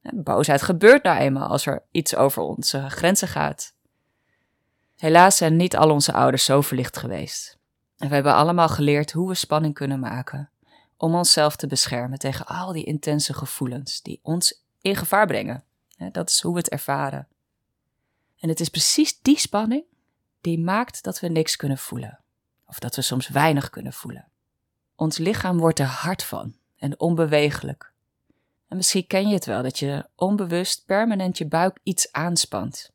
Boosheid 0.02 0.62
gebeurt 0.62 1.02
nou 1.02 1.18
eenmaal 1.18 1.48
als 1.48 1.66
er 1.66 1.82
iets 1.90 2.16
over 2.16 2.42
onze 2.42 2.90
grenzen 2.90 3.28
gaat. 3.28 3.74
Helaas 5.02 5.36
zijn 5.36 5.56
niet 5.56 5.76
al 5.76 5.90
onze 5.90 6.12
ouders 6.12 6.44
zo 6.44 6.60
verlicht 6.60 6.96
geweest. 6.96 7.58
En 7.96 8.08
we 8.08 8.14
hebben 8.14 8.34
allemaal 8.34 8.68
geleerd 8.68 9.12
hoe 9.12 9.28
we 9.28 9.34
spanning 9.34 9.74
kunnen 9.74 10.00
maken 10.00 10.50
om 10.96 11.14
onszelf 11.14 11.56
te 11.56 11.66
beschermen 11.66 12.18
tegen 12.18 12.46
al 12.46 12.72
die 12.72 12.84
intense 12.84 13.34
gevoelens 13.34 14.02
die 14.02 14.20
ons 14.22 14.62
in 14.80 14.96
gevaar 14.96 15.26
brengen. 15.26 15.64
Dat 16.12 16.30
is 16.30 16.40
hoe 16.40 16.52
we 16.52 16.58
het 16.58 16.68
ervaren. 16.68 17.28
En 18.38 18.48
het 18.48 18.60
is 18.60 18.68
precies 18.68 19.20
die 19.20 19.38
spanning 19.38 19.84
die 20.40 20.58
maakt 20.58 21.02
dat 21.02 21.20
we 21.20 21.28
niks 21.28 21.56
kunnen 21.56 21.78
voelen. 21.78 22.18
Of 22.66 22.78
dat 22.78 22.96
we 22.96 23.02
soms 23.02 23.28
weinig 23.28 23.70
kunnen 23.70 23.92
voelen. 23.92 24.28
Ons 24.96 25.18
lichaam 25.18 25.58
wordt 25.58 25.78
er 25.78 25.86
hard 25.86 26.22
van 26.24 26.54
en 26.76 27.00
onbewegelijk. 27.00 27.92
En 28.68 28.76
misschien 28.76 29.06
ken 29.06 29.28
je 29.28 29.34
het 29.34 29.44
wel 29.44 29.62
dat 29.62 29.78
je 29.78 30.06
onbewust 30.16 30.84
permanent 30.86 31.38
je 31.38 31.46
buik 31.46 31.78
iets 31.82 32.12
aanspant. 32.12 32.92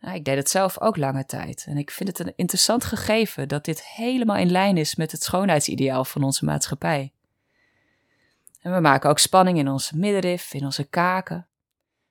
Nou, 0.00 0.14
ik 0.14 0.24
deed 0.24 0.36
het 0.36 0.50
zelf 0.50 0.80
ook 0.80 0.96
lange 0.96 1.26
tijd 1.26 1.64
en 1.68 1.76
ik 1.76 1.90
vind 1.90 2.08
het 2.08 2.18
een 2.26 2.32
interessant 2.36 2.84
gegeven 2.84 3.48
dat 3.48 3.64
dit 3.64 3.84
helemaal 3.84 4.36
in 4.36 4.50
lijn 4.50 4.76
is 4.76 4.94
met 4.94 5.12
het 5.12 5.22
schoonheidsideaal 5.22 6.04
van 6.04 6.22
onze 6.22 6.44
maatschappij. 6.44 7.12
En 8.60 8.74
we 8.74 8.80
maken 8.80 9.10
ook 9.10 9.18
spanning 9.18 9.58
in 9.58 9.68
onze 9.68 9.96
middenrif, 9.96 10.54
in 10.54 10.64
onze 10.64 10.84
kaken. 10.84 11.46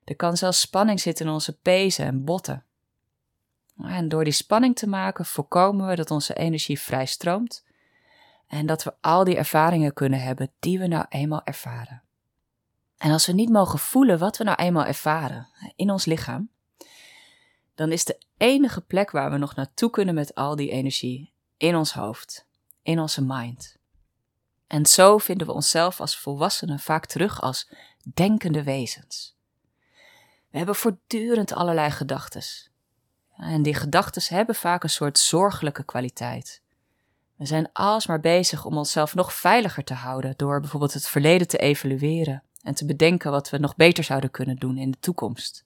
Er 0.03 0.15
kan 0.15 0.37
zelfs 0.37 0.59
spanning 0.59 0.99
zitten 0.99 1.25
in 1.25 1.31
onze 1.31 1.59
pezen 1.59 2.05
en 2.05 2.23
botten. 2.23 2.65
En 3.83 4.09
door 4.09 4.23
die 4.23 4.33
spanning 4.33 4.75
te 4.75 4.87
maken 4.87 5.25
voorkomen 5.25 5.87
we 5.87 5.95
dat 5.95 6.11
onze 6.11 6.33
energie 6.33 6.79
vrij 6.79 7.05
stroomt 7.05 7.65
en 8.47 8.65
dat 8.65 8.83
we 8.83 8.93
al 9.01 9.23
die 9.23 9.37
ervaringen 9.37 9.93
kunnen 9.93 10.21
hebben 10.21 10.51
die 10.59 10.79
we 10.79 10.87
nou 10.87 11.05
eenmaal 11.09 11.41
ervaren. 11.43 12.01
En 12.97 13.11
als 13.11 13.25
we 13.25 13.33
niet 13.33 13.49
mogen 13.49 13.79
voelen 13.79 14.19
wat 14.19 14.37
we 14.37 14.43
nou 14.43 14.57
eenmaal 14.57 14.85
ervaren 14.85 15.47
in 15.75 15.91
ons 15.91 16.05
lichaam, 16.05 16.49
dan 17.77 17.91
is 17.91 18.05
de 18.05 18.17
enige 18.37 18.81
plek 18.81 19.11
waar 19.11 19.31
we 19.31 19.37
nog 19.37 19.55
naartoe 19.55 19.89
kunnen 19.89 20.15
met 20.15 20.35
al 20.35 20.55
die 20.55 20.71
energie 20.71 21.31
in 21.57 21.75
ons 21.75 21.93
hoofd, 21.93 22.45
in 22.81 22.99
onze 22.99 23.23
mind. 23.23 23.77
En 24.67 24.85
zo 24.85 25.17
vinden 25.17 25.47
we 25.47 25.53
onszelf 25.53 25.99
als 25.99 26.17
volwassenen 26.17 26.79
vaak 26.79 27.05
terug 27.05 27.41
als 27.41 27.69
denkende 28.13 28.63
wezens. 28.63 29.35
We 30.49 30.57
hebben 30.57 30.75
voortdurend 30.75 31.53
allerlei 31.53 31.91
gedachten. 31.91 32.41
En 33.35 33.63
die 33.63 33.73
gedachten 33.73 34.35
hebben 34.35 34.55
vaak 34.55 34.83
een 34.83 34.89
soort 34.89 35.19
zorgelijke 35.19 35.83
kwaliteit. 35.83 36.61
We 37.35 37.45
zijn 37.45 37.69
alsmaar 37.73 38.19
bezig 38.19 38.65
om 38.65 38.77
onszelf 38.77 39.15
nog 39.15 39.33
veiliger 39.33 39.83
te 39.83 39.93
houden 39.93 40.33
door 40.37 40.59
bijvoorbeeld 40.59 40.93
het 40.93 41.07
verleden 41.07 41.47
te 41.47 41.57
evalueren 41.57 42.43
en 42.63 42.73
te 42.73 42.85
bedenken 42.85 43.31
wat 43.31 43.49
we 43.49 43.57
nog 43.57 43.75
beter 43.75 44.03
zouden 44.03 44.31
kunnen 44.31 44.55
doen 44.55 44.77
in 44.77 44.91
de 44.91 44.99
toekomst. 44.99 45.65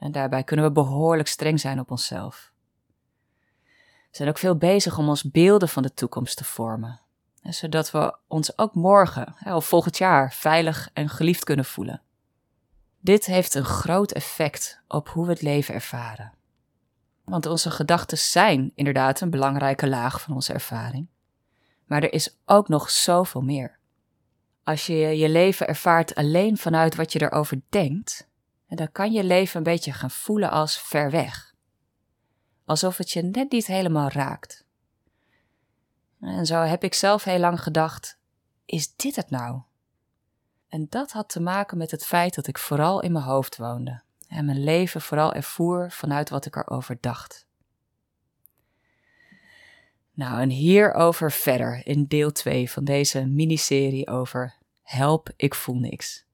En 0.00 0.12
daarbij 0.12 0.44
kunnen 0.44 0.64
we 0.64 0.72
behoorlijk 0.72 1.28
streng 1.28 1.60
zijn 1.60 1.80
op 1.80 1.90
onszelf. 1.90 2.52
We 4.10 4.16
zijn 4.16 4.28
ook 4.28 4.38
veel 4.38 4.56
bezig 4.56 4.98
om 4.98 5.08
ons 5.08 5.30
beelden 5.30 5.68
van 5.68 5.82
de 5.82 5.94
toekomst 5.94 6.36
te 6.36 6.44
vormen, 6.44 7.00
zodat 7.42 7.90
we 7.90 8.16
ons 8.28 8.58
ook 8.58 8.74
morgen 8.74 9.34
of 9.44 9.66
volgend 9.66 9.98
jaar 9.98 10.32
veilig 10.32 10.90
en 10.92 11.08
geliefd 11.08 11.44
kunnen 11.44 11.64
voelen. 11.64 12.02
Dit 13.00 13.26
heeft 13.26 13.54
een 13.54 13.64
groot 13.64 14.12
effect 14.12 14.80
op 14.88 15.08
hoe 15.08 15.24
we 15.24 15.32
het 15.32 15.42
leven 15.42 15.74
ervaren. 15.74 16.32
Want 17.24 17.46
onze 17.46 17.70
gedachten 17.70 18.18
zijn 18.18 18.72
inderdaad 18.74 19.20
een 19.20 19.30
belangrijke 19.30 19.88
laag 19.88 20.20
van 20.20 20.34
onze 20.34 20.52
ervaring. 20.52 21.06
Maar 21.84 22.02
er 22.02 22.12
is 22.12 22.36
ook 22.44 22.68
nog 22.68 22.90
zoveel 22.90 23.40
meer. 23.40 23.78
Als 24.64 24.86
je 24.86 24.94
je 24.94 25.28
leven 25.28 25.68
ervaart 25.68 26.14
alleen 26.14 26.56
vanuit 26.56 26.94
wat 26.94 27.12
je 27.12 27.22
erover 27.22 27.60
denkt, 27.68 28.29
dan 28.76 28.92
kan 28.92 29.12
je 29.12 29.24
leven 29.24 29.56
een 29.56 29.62
beetje 29.62 29.92
gaan 29.92 30.10
voelen 30.10 30.50
als 30.50 30.80
ver 30.80 31.10
weg. 31.10 31.54
Alsof 32.64 32.96
het 32.96 33.10
je 33.10 33.22
net 33.22 33.50
niet 33.50 33.66
helemaal 33.66 34.08
raakt. 34.08 34.64
En 36.20 36.46
zo 36.46 36.60
heb 36.60 36.84
ik 36.84 36.94
zelf 36.94 37.24
heel 37.24 37.38
lang 37.38 37.62
gedacht: 37.62 38.18
is 38.64 38.96
dit 38.96 39.16
het 39.16 39.30
nou? 39.30 39.60
En 40.68 40.86
dat 40.88 41.12
had 41.12 41.28
te 41.28 41.40
maken 41.40 41.78
met 41.78 41.90
het 41.90 42.06
feit 42.06 42.34
dat 42.34 42.46
ik 42.46 42.58
vooral 42.58 43.00
in 43.00 43.12
mijn 43.12 43.24
hoofd 43.24 43.56
woonde 43.56 44.02
en 44.28 44.44
mijn 44.44 44.64
leven 44.64 45.00
vooral 45.00 45.32
ervoer 45.32 45.90
vanuit 45.90 46.28
wat 46.28 46.46
ik 46.46 46.56
erover 46.56 46.98
dacht. 47.00 47.48
Nou, 50.12 50.40
en 50.40 50.48
hierover 50.48 51.32
verder 51.32 51.86
in 51.86 52.06
deel 52.06 52.32
2 52.32 52.70
van 52.70 52.84
deze 52.84 53.26
miniserie 53.26 54.08
over 54.08 54.58
Help, 54.82 55.30
ik 55.36 55.54
voel 55.54 55.78
niks. 55.78 56.24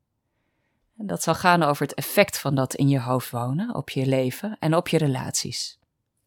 Dat 0.98 1.22
zal 1.22 1.35
gaan 1.35 1.62
over 1.62 1.82
het 1.82 1.94
effect 1.94 2.38
van 2.38 2.54
dat 2.54 2.74
in 2.74 2.88
je 2.88 3.00
hoofd 3.00 3.30
wonen 3.30 3.74
op 3.74 3.90
je 3.90 4.06
leven 4.06 4.56
en 4.59 4.76
op 4.76 4.88
je 4.88 4.98
relaties. 4.98 5.78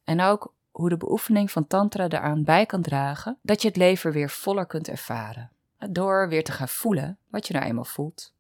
En 0.04 0.22
ook 0.22 0.54
hoe 0.72 0.90
de 0.90 0.98
beoefening 0.98 1.52
van 1.52 1.68
Tantra 1.68 2.08
eraan 2.10 2.44
bij 2.44 2.66
kan 2.66 2.82
dragen 2.82 3.38
dat 3.42 3.62
je 3.62 3.68
het 3.68 3.78
leven 3.78 4.12
weer 4.12 4.30
voller 4.30 4.66
kunt 4.66 4.88
ervaren. 4.88 5.52
Door 5.90 6.30
weer 6.30 6.44
te 6.44 6.52
gaan 6.52 6.70
voelen 6.70 7.18
wat 7.30 7.48
je 7.48 7.54
nou 7.54 7.66
eenmaal 7.66 7.86
voelt. 7.86 8.34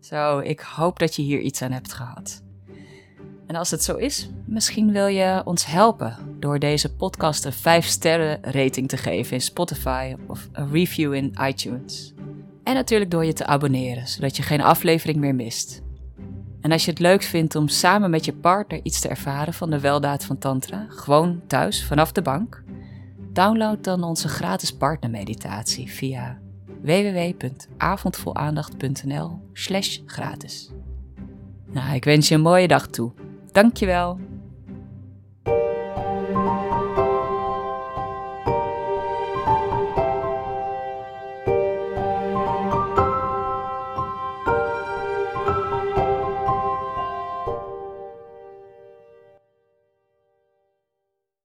Zo, 0.00 0.38
ik 0.38 0.60
hoop 0.60 0.98
dat 0.98 1.16
je 1.16 1.22
hier 1.22 1.40
iets 1.40 1.62
aan 1.62 1.72
hebt 1.72 1.92
gehad. 1.92 2.42
En 3.46 3.56
als 3.56 3.70
het 3.70 3.84
zo 3.84 3.96
is, 3.96 4.30
misschien 4.46 4.92
wil 4.92 5.06
je 5.06 5.42
ons 5.44 5.66
helpen 5.66 6.36
door 6.38 6.58
deze 6.58 6.94
podcast 6.94 7.44
een 7.44 7.52
5 7.52 7.86
sterren 7.86 8.42
rating 8.42 8.88
te 8.88 8.96
geven 8.96 9.32
in 9.32 9.40
Spotify 9.40 10.16
of 10.26 10.48
een 10.52 10.70
review 10.70 11.14
in 11.14 11.34
iTunes. 11.40 12.14
En 12.70 12.76
natuurlijk 12.76 13.10
door 13.10 13.24
je 13.24 13.32
te 13.32 13.46
abonneren, 13.46 14.08
zodat 14.08 14.36
je 14.36 14.42
geen 14.42 14.60
aflevering 14.60 15.18
meer 15.18 15.34
mist. 15.34 15.82
En 16.60 16.72
als 16.72 16.84
je 16.84 16.90
het 16.90 17.00
leuk 17.00 17.22
vindt 17.22 17.54
om 17.54 17.68
samen 17.68 18.10
met 18.10 18.24
je 18.24 18.32
partner 18.32 18.80
iets 18.82 19.00
te 19.00 19.08
ervaren 19.08 19.54
van 19.54 19.70
de 19.70 19.80
weldaad 19.80 20.24
van 20.24 20.38
Tantra, 20.38 20.86
gewoon 20.88 21.40
thuis 21.46 21.84
vanaf 21.84 22.12
de 22.12 22.22
bank, 22.22 22.62
download 23.32 23.84
dan 23.84 24.02
onze 24.02 24.28
gratis 24.28 24.76
partnermeditatie 24.76 25.90
via 25.90 26.38
www.avondvolaandacht.nl 26.82 29.40
slash 29.52 29.98
gratis. 30.06 30.70
Nou, 31.72 31.94
ik 31.94 32.04
wens 32.04 32.28
je 32.28 32.34
een 32.34 32.40
mooie 32.40 32.68
dag 32.68 32.86
toe. 32.86 33.12
Dankjewel. 33.52 34.18